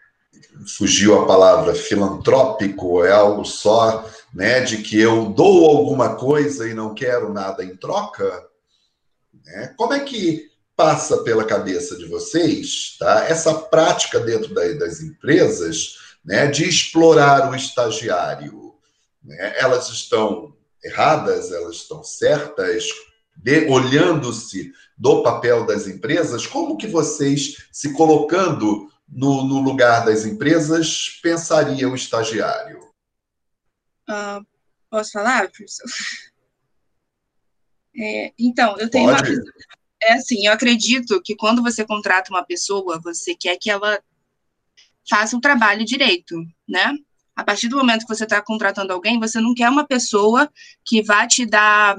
[0.77, 6.75] fugiu a palavra filantrópico, é algo só, né, de que eu dou alguma coisa e
[6.75, 8.47] não quero nada em troca?
[9.45, 9.75] Né?
[9.77, 15.97] Como é que passa pela cabeça de vocês tá, essa prática dentro da, das empresas
[16.25, 18.74] né, de explorar o estagiário?
[19.23, 19.55] Né?
[19.59, 22.85] Elas estão erradas, elas estão certas,
[23.69, 31.20] olhando-se do papel das empresas, como que vocês, se colocando no, no lugar das empresas,
[31.22, 32.81] pensaria o estagiário?
[34.09, 34.44] Uh,
[34.90, 35.86] posso falar, professor?
[37.97, 39.35] É, então, eu tenho Pode.
[39.35, 39.43] uma.
[40.02, 44.02] É assim, eu acredito que quando você contrata uma pessoa, você quer que ela
[45.09, 46.35] faça o trabalho direito,
[46.68, 46.93] né?
[47.36, 50.51] A partir do momento que você está contratando alguém, você não quer uma pessoa
[50.85, 51.97] que vá te dar.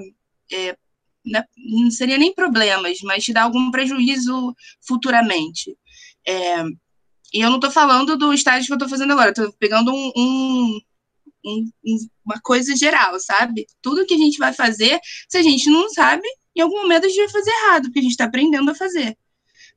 [0.52, 0.78] É,
[1.26, 4.56] né, não seria nem problemas, mas te dar algum prejuízo
[4.86, 5.76] futuramente.
[6.28, 6.64] É,
[7.34, 10.12] e eu não estou falando do estágio que eu estou fazendo agora, estou pegando um,
[10.16, 10.80] um,
[11.46, 11.72] um,
[12.26, 13.66] uma coisa geral, sabe?
[13.82, 15.00] Tudo que a gente vai fazer,
[15.30, 18.04] se a gente não sabe, em algum momento a gente vai fazer errado, porque a
[18.04, 19.18] gente está aprendendo a fazer.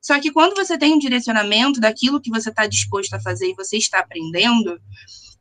[0.01, 3.55] Só que quando você tem um direcionamento daquilo que você está disposto a fazer e
[3.55, 4.81] você está aprendendo,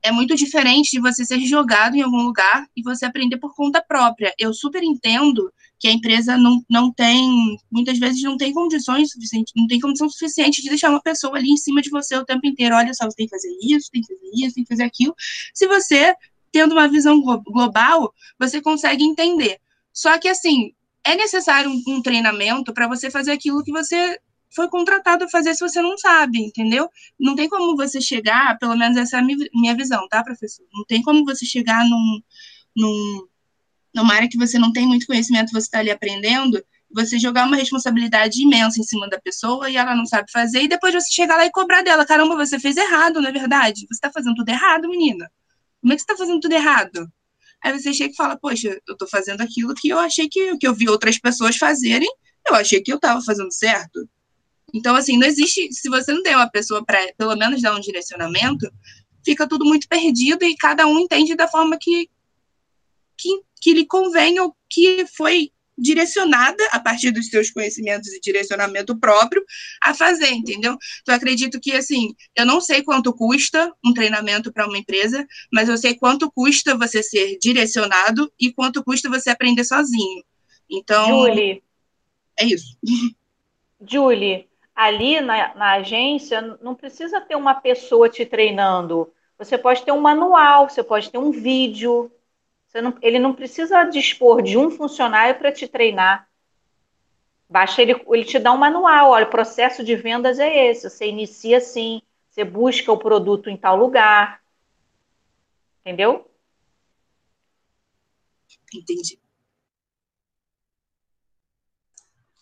[0.02, 3.82] é muito diferente de você ser jogado em algum lugar e você aprender por conta
[3.82, 4.34] própria.
[4.38, 9.54] Eu super entendo que a empresa não, não tem, muitas vezes não tem condições suficientes,
[9.56, 12.46] não tem condição suficiente de deixar uma pessoa ali em cima de você o tempo
[12.48, 12.76] inteiro.
[12.76, 15.16] Olha só, você tem que fazer isso, tem que fazer isso, tem que fazer aquilo.
[15.54, 16.16] Se você,
[16.52, 19.60] tendo uma visão global, você consegue entender.
[19.94, 20.72] Só que, assim,
[21.04, 24.20] é necessário um, um treinamento para você fazer aquilo que você
[24.54, 26.90] foi contratado a fazer se você não sabe, entendeu?
[27.20, 30.66] Não tem como você chegar, pelo menos essa é a minha visão, tá, professor?
[30.74, 32.22] Não tem como você chegar num,
[32.76, 33.28] num,
[33.94, 37.58] numa área que você não tem muito conhecimento, você está ali aprendendo, você jogar uma
[37.58, 41.38] responsabilidade imensa em cima da pessoa e ela não sabe fazer, e depois você chegar
[41.38, 43.82] lá e cobrar dela, caramba, você fez errado, não é verdade?
[43.82, 45.30] Você está fazendo tudo errado, menina.
[45.82, 47.12] Como é que você está fazendo tudo errado?
[47.64, 50.68] Aí você chega e fala, poxa, eu estou fazendo aquilo que eu achei que, que
[50.68, 52.10] eu vi outras pessoas fazerem,
[52.48, 54.08] eu achei que eu estava fazendo certo.
[54.74, 55.72] Então, assim, não existe.
[55.72, 58.70] Se você não tem uma pessoa para, pelo menos, dar um direcionamento,
[59.24, 62.10] fica tudo muito perdido e cada um entende da forma que,
[63.18, 68.98] que, que lhe convém ou que foi direcionada a partir dos seus conhecimentos e direcionamento
[68.98, 69.44] próprio
[69.84, 70.76] a fazer, entendeu?
[71.02, 75.70] Então acredito que assim, eu não sei quanto custa um treinamento para uma empresa, mas
[75.70, 80.24] eu sei quanto custa você ser direcionado e quanto custa você aprender sozinho.
[80.70, 81.62] Então, Julie.
[82.40, 82.76] É isso.
[83.80, 84.47] Julie,
[84.78, 89.12] ali na, na agência não precisa ter uma pessoa te treinando.
[89.36, 92.12] Você pode ter um manual, você pode ter um vídeo.
[92.76, 96.30] Não, ele não precisa dispor de um funcionário para te treinar.
[97.50, 99.10] Basta ele, ele te dar um manual.
[99.10, 100.88] Olha, o processo de vendas é esse.
[100.88, 102.00] Você inicia assim,
[102.30, 104.44] você busca o produto em tal lugar.
[105.82, 106.30] Entendeu?
[108.72, 109.18] Entendi.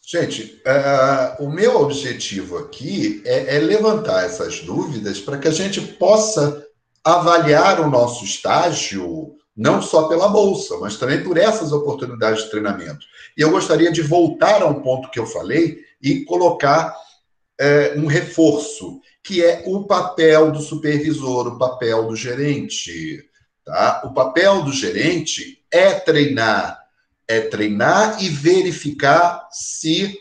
[0.08, 5.82] Gente, uh, o meu objetivo aqui é, é levantar essas dúvidas para que a gente
[5.82, 6.64] possa
[7.04, 13.06] avaliar o nosso estágio não só pela bolsa, mas também por essas oportunidades de treinamento.
[13.36, 16.96] E eu gostaria de voltar a um ponto que eu falei e colocar
[17.60, 23.24] é, um reforço, que é o papel do supervisor, o papel do gerente.
[23.66, 24.04] Tá?
[24.06, 26.85] O papel do gerente é treinar
[27.28, 30.18] é treinar e verificar se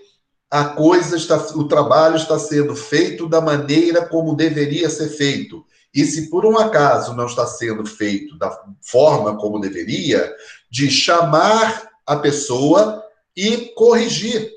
[0.50, 5.64] a coisa está, o trabalho está sendo feito da maneira como deveria ser feito.
[5.92, 10.32] E se por um acaso não está sendo feito da forma como deveria,
[10.70, 13.02] de chamar a pessoa
[13.36, 14.50] e corrigir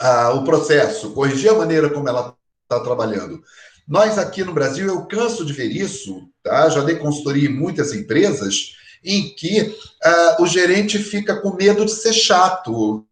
[0.00, 3.42] ah, o processo, corrigir a maneira como ela está trabalhando.
[3.86, 6.68] Nós aqui no Brasil, eu canso de ver isso, tá?
[6.68, 11.92] Já dei consultoria em muitas empresas em que uh, o gerente fica com medo de
[11.92, 13.04] ser chato,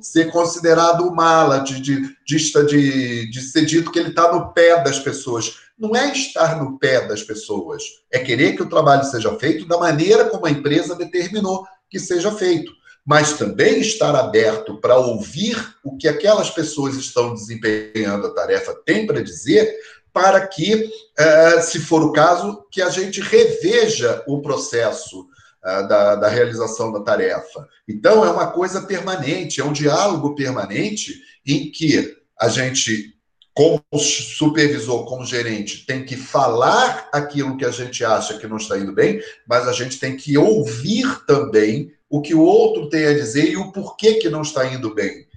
[0.00, 4.98] ser considerado mala, de, de, de, de, ser dito que ele está no pé das
[4.98, 5.56] pessoas.
[5.78, 9.78] Não é estar no pé das pessoas, é querer que o trabalho seja feito da
[9.78, 12.72] maneira como a empresa determinou que seja feito.
[13.06, 19.06] Mas também estar aberto para ouvir o que aquelas pessoas estão desempenhando a tarefa têm
[19.06, 19.74] para dizer,
[20.18, 25.28] para que, eh, se for o caso, que a gente reveja o processo
[25.64, 27.68] eh, da, da realização da tarefa.
[27.86, 31.14] Então, é uma coisa permanente, é um diálogo permanente
[31.46, 33.14] em que a gente,
[33.54, 38.76] como supervisor, como gerente, tem que falar aquilo que a gente acha que não está
[38.76, 43.14] indo bem, mas a gente tem que ouvir também o que o outro tem a
[43.14, 45.28] dizer e o porquê que não está indo bem.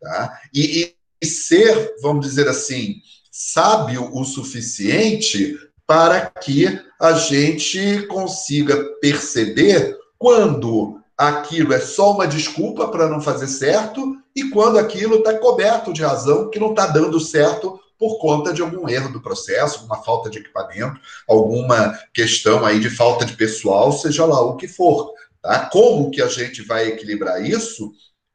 [0.00, 0.40] Tá?
[0.54, 3.00] E, e ser, vamos dizer assim,
[3.40, 5.56] sábio o suficiente
[5.86, 6.66] para que
[7.00, 14.50] a gente consiga perceber quando aquilo é só uma desculpa para não fazer certo e
[14.50, 18.88] quando aquilo está coberto de razão que não está dando certo por conta de algum
[18.88, 24.26] erro do processo, uma falta de equipamento, alguma questão aí de falta de pessoal, seja
[24.26, 25.12] lá o que for.
[25.40, 25.66] Tá?
[25.66, 27.92] Como que a gente vai equilibrar isso?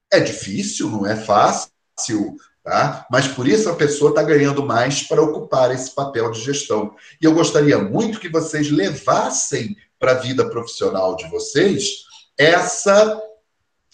[0.10, 3.06] É difícil, não é fácil, Tá?
[3.12, 6.96] Mas por isso a pessoa está ganhando mais para ocupar esse papel de gestão.
[7.22, 12.06] E eu gostaria muito que vocês levassem para a vida profissional de vocês
[12.38, 13.22] essa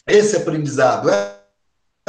[0.08, 1.08] esse aprendizado,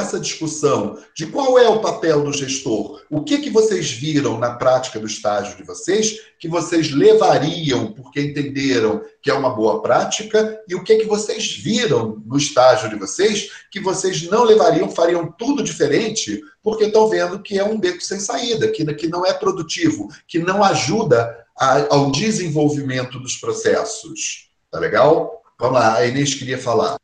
[0.01, 4.55] essa discussão de qual é o papel do gestor, o que, que vocês viram na
[4.55, 10.59] prática do estágio de vocês que vocês levariam porque entenderam que é uma boa prática
[10.67, 15.31] e o que, que vocês viram no estágio de vocês que vocês não levariam, fariam
[15.37, 19.33] tudo diferente porque estão vendo que é um beco sem saída, que, que não é
[19.33, 24.49] produtivo, que não ajuda a, ao desenvolvimento dos processos.
[24.69, 25.43] Tá legal?
[25.59, 26.97] Vamos lá, a Inês queria falar.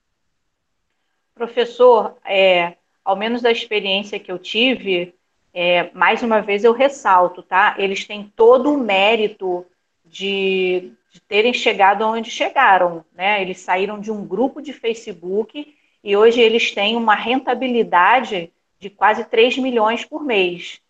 [1.36, 2.76] Professor, é,
[3.07, 5.15] ao menos da experiência que eu tive,
[5.53, 7.73] é, mais uma vez eu ressalto, tá?
[7.77, 9.65] Eles têm todo o mérito
[10.03, 13.41] de, de terem chegado onde chegaram, né?
[13.41, 15.73] Eles saíram de um grupo de Facebook
[16.03, 20.81] e hoje eles têm uma rentabilidade de quase 3 milhões por mês.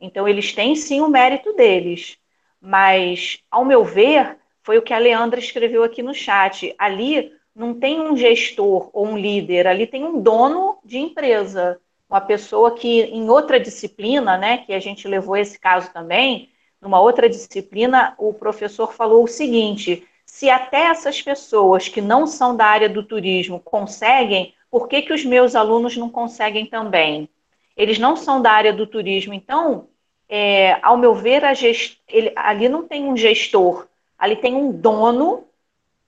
[0.00, 2.16] Então, eles têm sim o mérito deles.
[2.58, 6.74] Mas, ao meu ver, foi o que a Leandra escreveu aqui no chat.
[6.78, 11.80] Ali não tem um gestor ou um líder, ali tem um dono de empresa.
[12.08, 16.50] Uma pessoa que, em outra disciplina, né, que a gente levou esse caso também,
[16.82, 22.54] numa outra disciplina, o professor falou o seguinte: se até essas pessoas que não são
[22.54, 27.26] da área do turismo conseguem, por que, que os meus alunos não conseguem também?
[27.74, 29.88] Eles não são da área do turismo, então,
[30.28, 31.98] é, ao meu ver, gest...
[32.06, 33.88] Ele, ali não tem um gestor,
[34.18, 35.44] ali tem um dono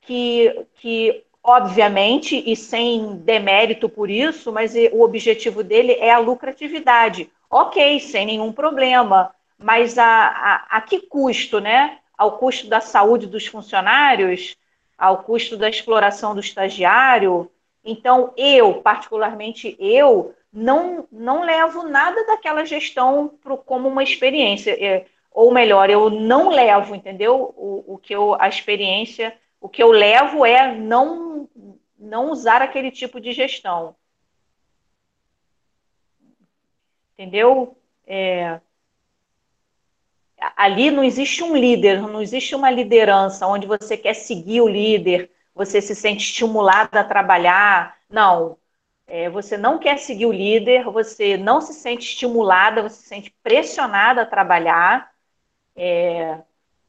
[0.02, 7.30] que, que, obviamente, e sem demérito por isso, mas o objetivo dele é a lucratividade.
[7.50, 11.98] Ok, sem nenhum problema, mas a, a, a que custo, né?
[12.16, 14.56] Ao custo da saúde dos funcionários,
[14.96, 17.50] ao custo da exploração do estagiário,
[17.84, 24.72] então, eu, particularmente eu, não, não levo nada daquela gestão pro, como uma experiência.
[24.72, 27.54] É, ou melhor, eu não levo, entendeu?
[27.56, 31.48] O, o que eu, a experiência, o que eu levo é não,
[31.98, 33.96] não usar aquele tipo de gestão.
[37.14, 37.76] Entendeu?
[38.06, 38.60] É,
[40.56, 45.30] ali não existe um líder, não existe uma liderança onde você quer seguir o líder,
[45.54, 47.96] você se sente estimulada a trabalhar.
[48.08, 48.56] Não.
[49.06, 53.34] É, você não quer seguir o líder, você não se sente estimulada, você se sente
[53.42, 55.12] pressionada a trabalhar.
[55.74, 56.38] É,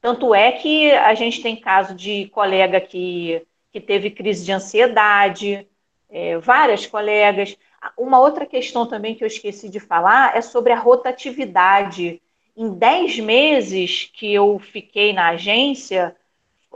[0.01, 5.67] tanto é que a gente tem caso de colega que, que teve crise de ansiedade,
[6.09, 7.57] é, várias colegas.
[7.97, 12.21] Uma outra questão também que eu esqueci de falar é sobre a rotatividade.
[12.55, 16.15] Em 10 meses que eu fiquei na agência,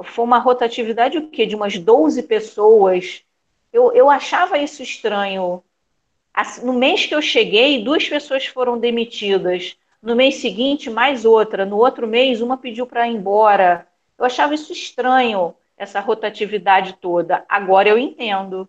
[0.04, 1.45] foi uma rotatividade o quê?
[1.45, 3.24] De umas 12 pessoas.
[3.72, 5.64] Eu, eu achava isso estranho.
[6.34, 9.78] Assim, no mês que eu cheguei, duas pessoas foram demitidas.
[10.04, 11.66] No mês seguinte, mais outra.
[11.66, 13.88] No outro mês, uma pediu para ir embora.
[14.18, 17.46] Eu achava isso estranho, essa rotatividade toda.
[17.48, 18.68] Agora eu entendo.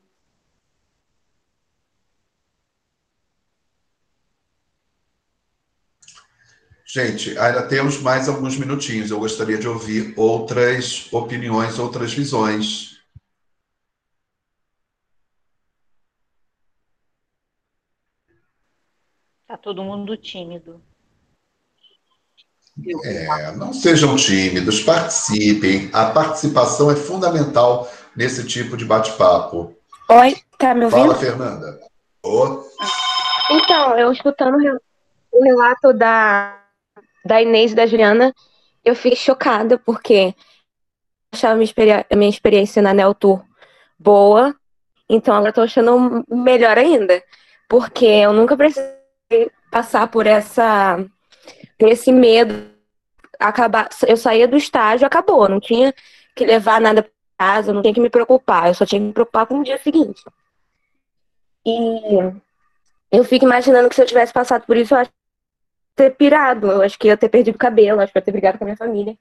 [6.86, 9.10] Gente, ainda temos mais alguns minutinhos.
[9.10, 13.00] Eu gostaria de ouvir outras opiniões, outras visões.
[19.48, 20.80] Tá todo mundo tímido.
[23.04, 25.88] É, não sejam tímidos, participem.
[25.92, 29.76] A participação é fundamental nesse tipo de bate-papo.
[30.10, 31.00] Oi, tá me ouvindo?
[31.00, 31.80] Fala, Fernanda.
[32.22, 32.64] Oh.
[33.50, 34.56] Então, eu escutando
[35.30, 36.64] o relato da
[37.24, 38.34] da Inês e da Juliana,
[38.84, 40.34] eu fiquei chocada, porque
[41.32, 43.42] achava a minha experiência na Nel Tour
[43.98, 44.54] boa,
[45.08, 47.22] então agora estou achando melhor ainda,
[47.68, 51.04] porque eu nunca precisei passar por essa
[51.78, 52.70] por esse medo
[53.38, 55.94] acabar eu saía do estágio acabou não tinha
[56.34, 59.12] que levar nada para casa não tinha que me preocupar eu só tinha que me
[59.12, 60.22] preocupar com o dia seguinte
[61.66, 62.32] e
[63.10, 65.10] eu fico imaginando que se eu tivesse passado por isso eu acho
[65.94, 68.64] ter pirado, eu acho que ia ter perdido cabelo, acho que ia ter brigado com
[68.64, 69.16] a minha família.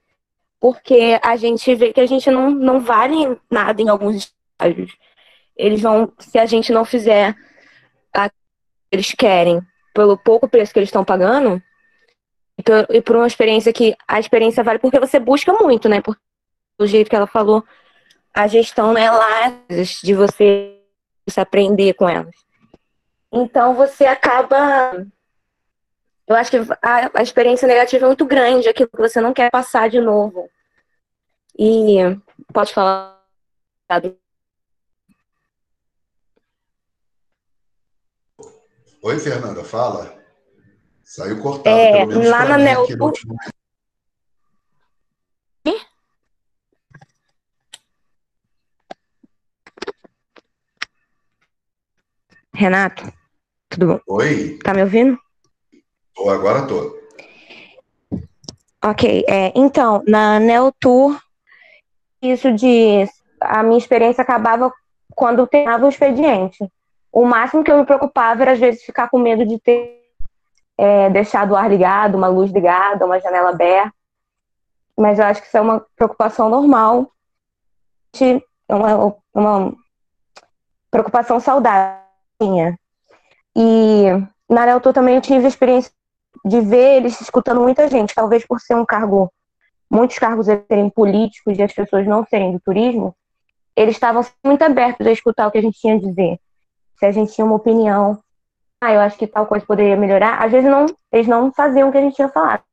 [0.60, 4.96] Porque a gente vê que a gente não, não vale nada em alguns estágios.
[5.56, 7.36] Eles vão, se a gente não fizer
[8.14, 8.36] a que
[8.92, 9.62] eles querem,
[9.94, 11.62] pelo pouco preço que eles estão pagando,
[12.58, 16.02] e por, e por uma experiência que a experiência vale porque você busca muito, né?
[16.02, 16.22] Porque
[16.78, 17.64] do jeito que ela falou,
[18.34, 19.54] a gestão é lá
[20.04, 20.80] de você
[21.28, 22.36] se aprender com elas.
[23.32, 25.06] Então você acaba
[26.28, 29.52] eu acho que a, a experiência negativa é muito grande, aquilo que você não quer
[29.52, 30.50] passar de novo.
[31.58, 31.98] E
[32.52, 33.22] pode falar.
[39.02, 40.23] Oi, Fernanda, fala.
[41.14, 42.88] Saiu cortado, é, pelo menos lá na mim, Neo...
[43.00, 43.36] último...
[52.56, 53.14] Renato,
[53.70, 54.00] tudo bom?
[54.08, 54.58] Oi.
[54.64, 55.20] Tá me ouvindo?
[56.16, 56.98] Tô, agora tô.
[58.84, 61.22] Ok, é, então, na Neotour,
[62.24, 63.08] isso de.
[63.40, 64.74] A minha experiência acabava
[65.16, 66.68] quando terminava o expediente.
[67.12, 70.03] O máximo que eu me preocupava era, às vezes, ficar com medo de ter
[70.78, 71.08] é,
[71.50, 73.94] o ar ligado, uma luz ligada, uma janela aberta.
[74.98, 77.12] Mas eu acho que isso é uma preocupação normal,
[78.22, 79.74] é uma, uma
[80.92, 82.04] preocupação saudável.
[83.56, 84.06] E
[84.50, 85.92] na Neotour também eu tive experiência
[86.46, 89.32] de ver eles escutando muita gente, talvez por ser um cargo,
[89.90, 93.16] muitos cargos serem políticos e as pessoas não serem do turismo,
[93.76, 96.40] eles estavam muito abertos a escutar o que a gente tinha a dizer.
[96.98, 98.20] Se a gente tinha uma opinião,
[98.92, 101.98] eu acho que tal coisa poderia melhorar, às vezes não, eles não faziam o que
[101.98, 102.64] a gente tinha falado.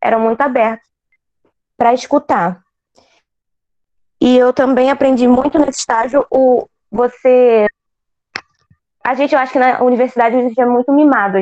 [0.00, 0.88] Eram muito abertos
[1.76, 2.60] para escutar.
[4.20, 7.66] E eu também aprendi muito nesse estágio o você
[9.02, 11.38] a gente, eu acho que na universidade a gente é muito mimado.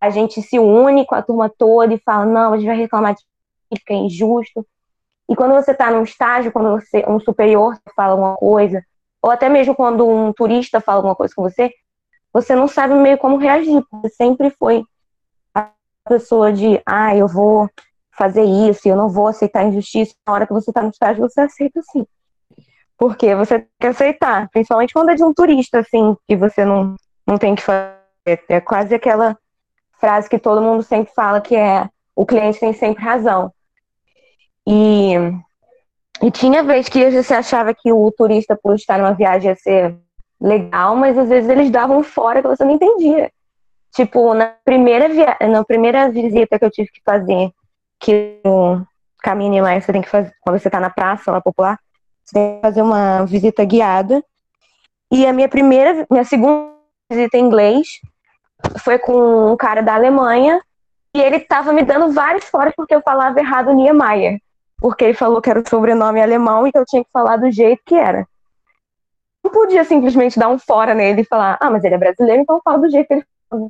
[0.00, 3.14] A gente se une com a turma toda e fala, não, a gente vai reclamar
[3.14, 3.22] de
[3.84, 4.66] que é injusto.
[5.28, 8.84] E quando você está num estágio, quando você, um superior fala alguma coisa,
[9.22, 11.72] ou até mesmo quando um turista fala alguma coisa com você,
[12.32, 13.84] você não sabe meio como reagir.
[13.92, 14.84] Você sempre foi
[15.54, 15.70] a
[16.08, 17.68] pessoa de, ah, eu vou
[18.12, 20.14] fazer isso, eu não vou aceitar injustiça.
[20.26, 22.06] Na hora que você está no estágio, você aceita sim.
[22.96, 26.94] Porque você tem que aceitar, principalmente quando é de um turista, assim, que você não,
[27.26, 27.98] não tem que fazer.
[28.48, 29.36] É quase aquela
[29.98, 33.52] frase que todo mundo sempre fala, que é o cliente tem sempre razão.
[34.66, 35.14] E,
[36.22, 39.98] e tinha vez que você achava que o turista, por estar numa viagem, ia ser
[40.42, 43.30] legal, mas às vezes eles davam fora que você não entendia.
[43.94, 45.36] Tipo, na primeira, via...
[45.48, 47.50] na primeira visita que eu tive que fazer,
[48.00, 48.80] que o
[49.22, 51.78] caminho lá você tem que fazer, quando você está na praça lá popular,
[52.60, 54.22] fazer uma visita guiada.
[55.10, 56.72] E a minha primeira, minha segunda
[57.10, 57.86] visita em inglês
[58.78, 60.60] foi com um cara da Alemanha
[61.14, 64.38] e ele estava me dando vários foras porque eu falava errado Niemeyer,
[64.78, 67.50] porque ele falou que era o sobrenome alemão e que eu tinha que falar do
[67.50, 68.26] jeito que era.
[69.42, 72.56] Não podia simplesmente dar um fora nele e falar, ah, mas ele é brasileiro, então
[72.56, 73.68] eu falo do jeito que ele fala.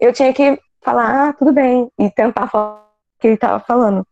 [0.00, 4.06] Eu tinha que falar, ah, tudo bem, e tentar falar o que ele estava falando.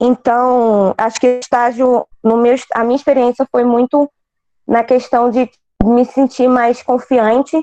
[0.00, 4.10] Então, acho que o estágio, no meu, a minha experiência foi muito
[4.66, 5.50] na questão de
[5.82, 7.56] me sentir mais confiante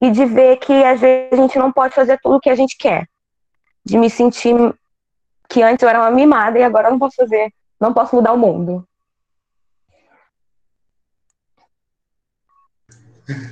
[0.00, 2.54] e de ver que às vezes a gente não pode fazer tudo o que a
[2.54, 3.06] gente quer.
[3.84, 4.54] De me sentir
[5.48, 8.32] que antes eu era uma mimada e agora eu não posso fazer, não posso mudar
[8.32, 8.86] o mundo.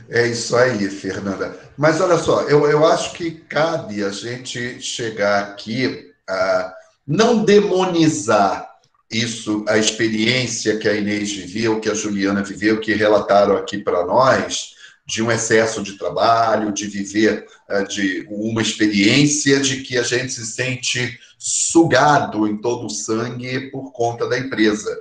[0.09, 1.59] É isso aí, Fernanda.
[1.77, 6.75] Mas olha só, eu, eu acho que cabe a gente chegar aqui a
[7.07, 8.69] não demonizar
[9.11, 14.05] isso, a experiência que a Inês viveu, que a Juliana viveu, que relataram aqui para
[14.05, 14.75] nós,
[15.07, 20.35] de um excesso de trabalho, de viver uh, de uma experiência de que a gente
[20.35, 24.95] se sente sugado em todo o sangue por conta da empresa.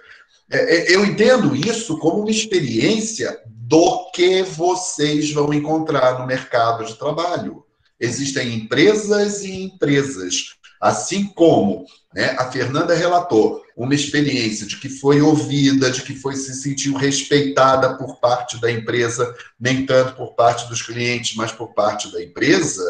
[0.49, 3.37] É, é eu entendo isso como uma experiência
[3.67, 7.65] do que vocês vão encontrar no mercado de trabalho.
[7.99, 10.55] Existem empresas e empresas.
[10.79, 11.85] Assim como
[12.15, 16.95] né, a Fernanda relatou uma experiência de que foi ouvida, de que foi se sentiu
[16.95, 22.23] respeitada por parte da empresa, nem tanto por parte dos clientes, mas por parte da
[22.23, 22.81] empresa,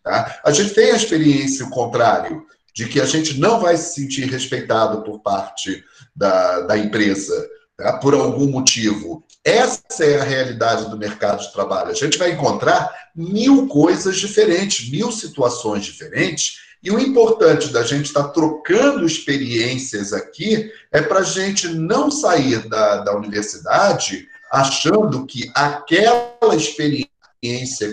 [0.00, 0.40] tá?
[0.44, 4.30] a gente tem a experiência o contrário, de que a gente não vai se sentir
[4.30, 5.82] respeitado por parte
[6.14, 7.34] da, da empresa,
[7.80, 7.94] tá?
[7.94, 9.24] por algum motivo.
[9.44, 11.90] Essa é a realidade do mercado de trabalho.
[11.90, 18.06] A gente vai encontrar mil coisas diferentes, mil situações diferentes, e o importante da gente
[18.06, 25.26] estar tá trocando experiências aqui é para a gente não sair da, da universidade achando
[25.26, 27.08] que aquela experiência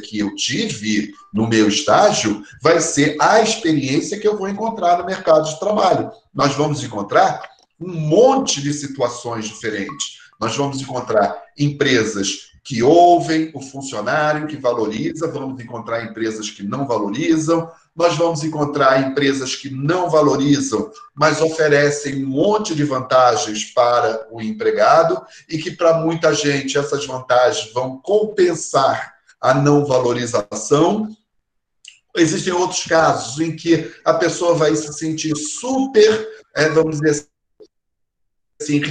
[0.01, 5.05] que eu tive no meu estágio vai ser a experiência que eu vou encontrar no
[5.05, 6.11] mercado de trabalho.
[6.33, 7.41] Nós vamos encontrar
[7.79, 10.17] um monte de situações diferentes.
[10.39, 16.85] Nós vamos encontrar empresas que ouvem o funcionário, que valoriza, vamos encontrar empresas que não
[16.85, 24.27] valorizam, nós vamos encontrar empresas que não valorizam, mas oferecem um monte de vantagens para
[24.29, 31.09] o empregado e que, para muita gente, essas vantagens vão compensar a não valorização.
[32.17, 37.27] Existem outros casos em que a pessoa vai se sentir super, é, vamos dizer
[38.59, 38.81] assim,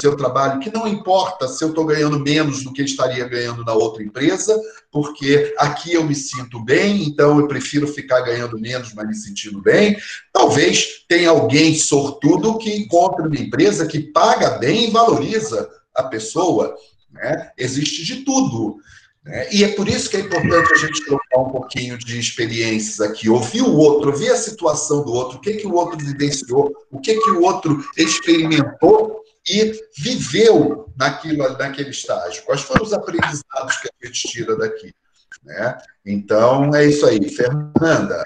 [0.00, 3.72] seu trabalho, que não importa se eu estou ganhando menos do que estaria ganhando na
[3.72, 4.60] outra empresa,
[4.90, 9.60] porque aqui eu me sinto bem, então eu prefiro ficar ganhando menos, mas me sentindo
[9.60, 9.96] bem.
[10.32, 16.74] Talvez tenha alguém sortudo que encontre uma empresa que paga bem e valoriza a pessoa.
[17.12, 17.50] Né?
[17.56, 18.78] Existe de tudo.
[19.26, 19.48] Né?
[19.52, 23.28] E é por isso que é importante a gente trocar um pouquinho de experiências aqui,
[23.28, 27.00] ouvir o outro, ouvir a situação do outro, o que, que o outro vivenciou, o
[27.00, 32.44] que, que o outro experimentou e viveu naquilo, naquele estágio.
[32.44, 34.94] Quais foram os aprendizados que a gente tira daqui?
[35.42, 35.78] Né?
[36.04, 37.28] Então, é isso aí.
[37.28, 38.22] Fernanda.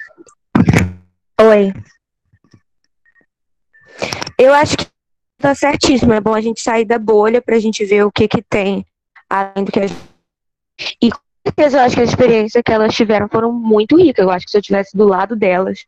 [1.40, 1.72] Oi.
[4.39, 4.86] Eu acho que
[5.39, 6.12] está certíssimo.
[6.12, 8.85] É bom a gente sair da bolha para a gente ver o que, que tem
[9.28, 10.10] além do que a gente
[11.02, 11.11] e
[11.47, 14.24] certeza, eu acho que a experiência que elas tiveram foram muito ricas.
[14.24, 15.85] Eu acho que se eu tivesse do lado delas,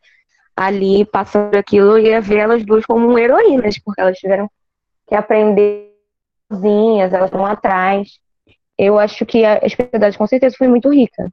[0.56, 4.51] ali passando aquilo, eu ia ver elas duas como heroínas, porque elas tiveram
[5.06, 5.93] que aprender
[6.51, 8.19] sozinhas, elas estão atrás.
[8.77, 11.31] Eu acho que a especialidade com certeza foi muito rica.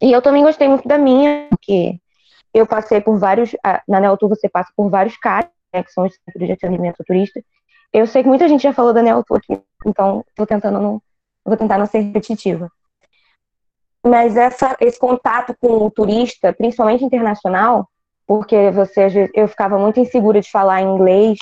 [0.00, 1.98] E eu também gostei muito da minha, porque
[2.54, 3.54] eu passei por vários.
[3.86, 7.40] Na Neotur você passa por vários caras, né, que são os centros de atendimento turista.
[7.92, 11.02] Eu sei que muita gente já falou da Neotur aqui, então estou tentando não.
[11.48, 12.70] Vou tentar não ser repetitiva.
[14.04, 17.88] Mas essa, esse contato com o turista, principalmente internacional,
[18.26, 21.38] porque você eu ficava muito insegura de falar inglês,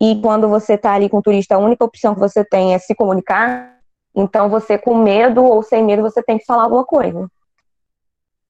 [0.00, 2.78] e quando você está ali com o turista, a única opção que você tem é
[2.78, 3.78] se comunicar,
[4.14, 7.28] então você com medo ou sem medo, você tem que falar alguma coisa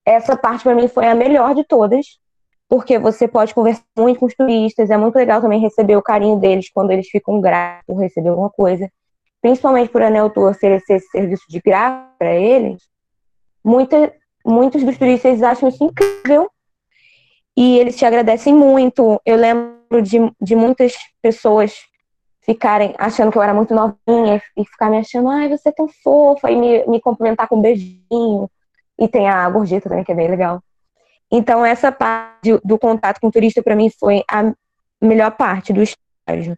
[0.05, 2.19] essa parte para mim foi a melhor de todas,
[2.69, 6.37] porque você pode conversar muito com os turistas, é muito legal também receber o carinho
[6.37, 8.91] deles quando eles ficam gratos por receber alguma coisa.
[9.45, 12.81] Principalmente por a Neotur oferecer esse serviço de graça para eles,
[13.63, 14.11] muita,
[14.43, 16.51] muitos dos turistas acham isso incrível
[17.55, 19.21] e eles te agradecem muito.
[19.23, 21.75] Eu lembro de, de muitas pessoas
[22.41, 25.89] ficarem achando que eu era muito novinha e ficar me achando, ai, você é tão
[26.03, 28.51] fofa, e me, me cumprimentar com um beijinho,
[28.99, 30.63] e tem a gorjeta também, que é bem legal.
[31.31, 34.55] Então, essa parte do contato com o turista, para mim, foi a
[35.03, 36.57] melhor parte do estágio.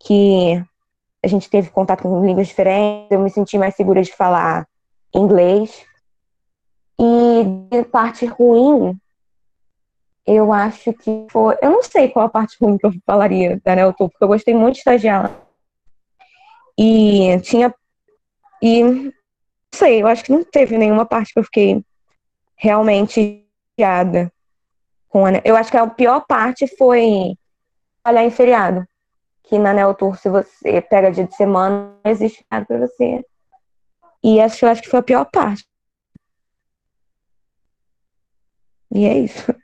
[0.00, 0.60] Que
[1.22, 4.66] a gente teve contato com línguas diferentes, eu me senti mais segura de falar
[5.14, 5.84] inglês.
[7.00, 8.98] E a parte ruim,
[10.26, 11.56] eu acho que foi.
[11.62, 14.54] Eu não sei qual a parte ruim que eu falaria da Nelton, porque eu gostei
[14.54, 15.30] muito de estagiar
[16.78, 17.74] E tinha.
[18.62, 19.12] E
[19.72, 21.82] sei, eu acho que não teve nenhuma parte que eu fiquei
[22.56, 23.44] realmente
[23.78, 24.32] chateada
[25.08, 25.30] com a.
[25.44, 27.34] Eu acho que a pior parte foi
[28.06, 28.86] olhar em feriado.
[29.48, 33.24] Que na Neotour, se você pega dia de semana, não existe nada pra você.
[34.22, 35.64] E acho, eu acho que foi a pior parte.
[38.92, 39.54] E é isso.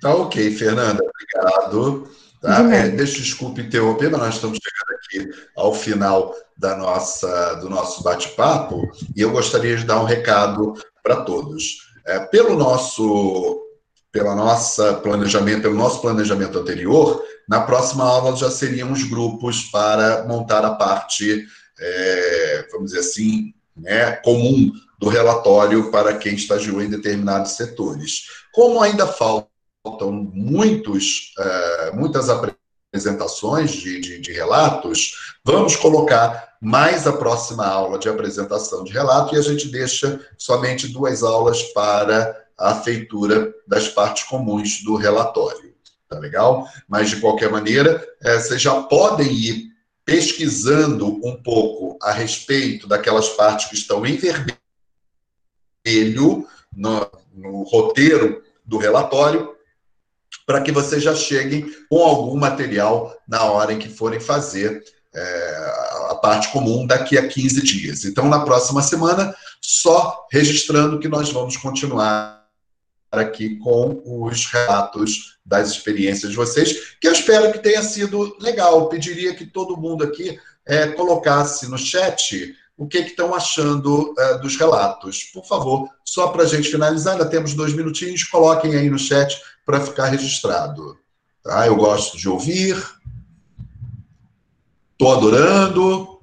[0.00, 2.08] Tá ok, Fernanda, obrigado.
[2.40, 2.62] Tá?
[2.74, 8.02] É, deixa, desculpe interromper, mas nós estamos chegando aqui ao final da nossa, do nosso
[8.02, 11.88] bate-papo e eu gostaria de dar um recado para todos.
[12.06, 13.64] É, pelo nosso
[14.10, 20.24] pela nossa planejamento, pelo nosso planejamento anterior, na próxima aula já seriam os grupos para
[20.24, 21.46] montar a parte,
[21.80, 28.24] é, vamos dizer assim, né, comum do relatório para quem estagiou em determinados setores.
[28.52, 29.48] Como ainda faltam
[30.32, 35.12] muitos, é, muitas apresentações de, de, de relatos,
[35.44, 40.88] vamos colocar mais a próxima aula de apresentação de relato e a gente deixa somente
[40.88, 45.67] duas aulas para a feitura das partes comuns do relatório.
[46.08, 46.66] Tá legal?
[46.88, 49.68] Mas, de qualquer maneira, é, vocês já podem ir
[50.04, 54.56] pesquisando um pouco a respeito daquelas partes que estão em vermelho
[56.74, 59.54] no, no roteiro do relatório
[60.46, 64.82] para que vocês já cheguem com algum material na hora em que forem fazer
[65.14, 68.04] é, a parte comum daqui a 15 dias.
[68.06, 72.37] Então, na próxima semana, só registrando que nós vamos continuar
[73.10, 78.80] aqui com os relatos das experiências de vocês, que eu espero que tenha sido legal.
[78.80, 84.38] Eu pediria que todo mundo aqui é, colocasse no chat o que estão achando é,
[84.38, 85.24] dos relatos.
[85.32, 89.40] Por favor, só para a gente finalizar, ainda temos dois minutinhos, coloquem aí no chat
[89.64, 90.96] para ficar registrado.
[91.42, 91.66] Tá?
[91.66, 92.76] Eu gosto de ouvir,
[94.92, 96.18] estou adorando,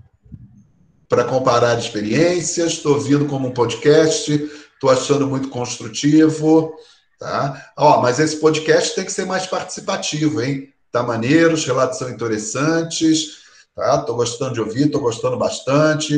[1.07, 6.76] para comparar experiências, estou ouvindo como um podcast, estou achando muito construtivo.
[7.20, 7.72] Tá?
[7.78, 10.74] Ó, mas esse podcast tem que ser mais participativo, hein?
[10.92, 13.44] Tá maneiro, os relatos são interessantes.
[13.76, 13.98] Tá?
[14.00, 16.18] Tô gostando de ouvir, tô gostando bastante.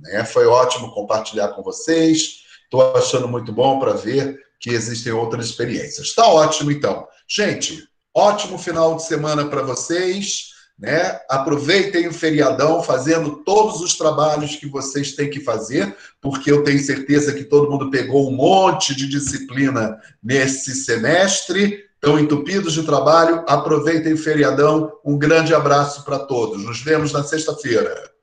[0.00, 0.24] Né?
[0.24, 2.44] Foi ótimo compartilhar com vocês.
[2.64, 6.08] Estou achando muito bom para ver que existem outras experiências.
[6.08, 7.06] Está ótimo, então.
[7.26, 10.50] Gente, ótimo final de semana para vocês.
[10.78, 11.18] Né?
[11.28, 16.78] Aproveitem o feriadão fazendo todos os trabalhos que vocês têm que fazer, porque eu tenho
[16.78, 23.44] certeza que todo mundo pegou um monte de disciplina nesse semestre estão entupidos de trabalho,
[23.48, 24.92] aproveitem o feriadão.
[25.04, 26.64] Um grande abraço para todos.
[26.64, 28.17] Nos vemos na sexta-feira.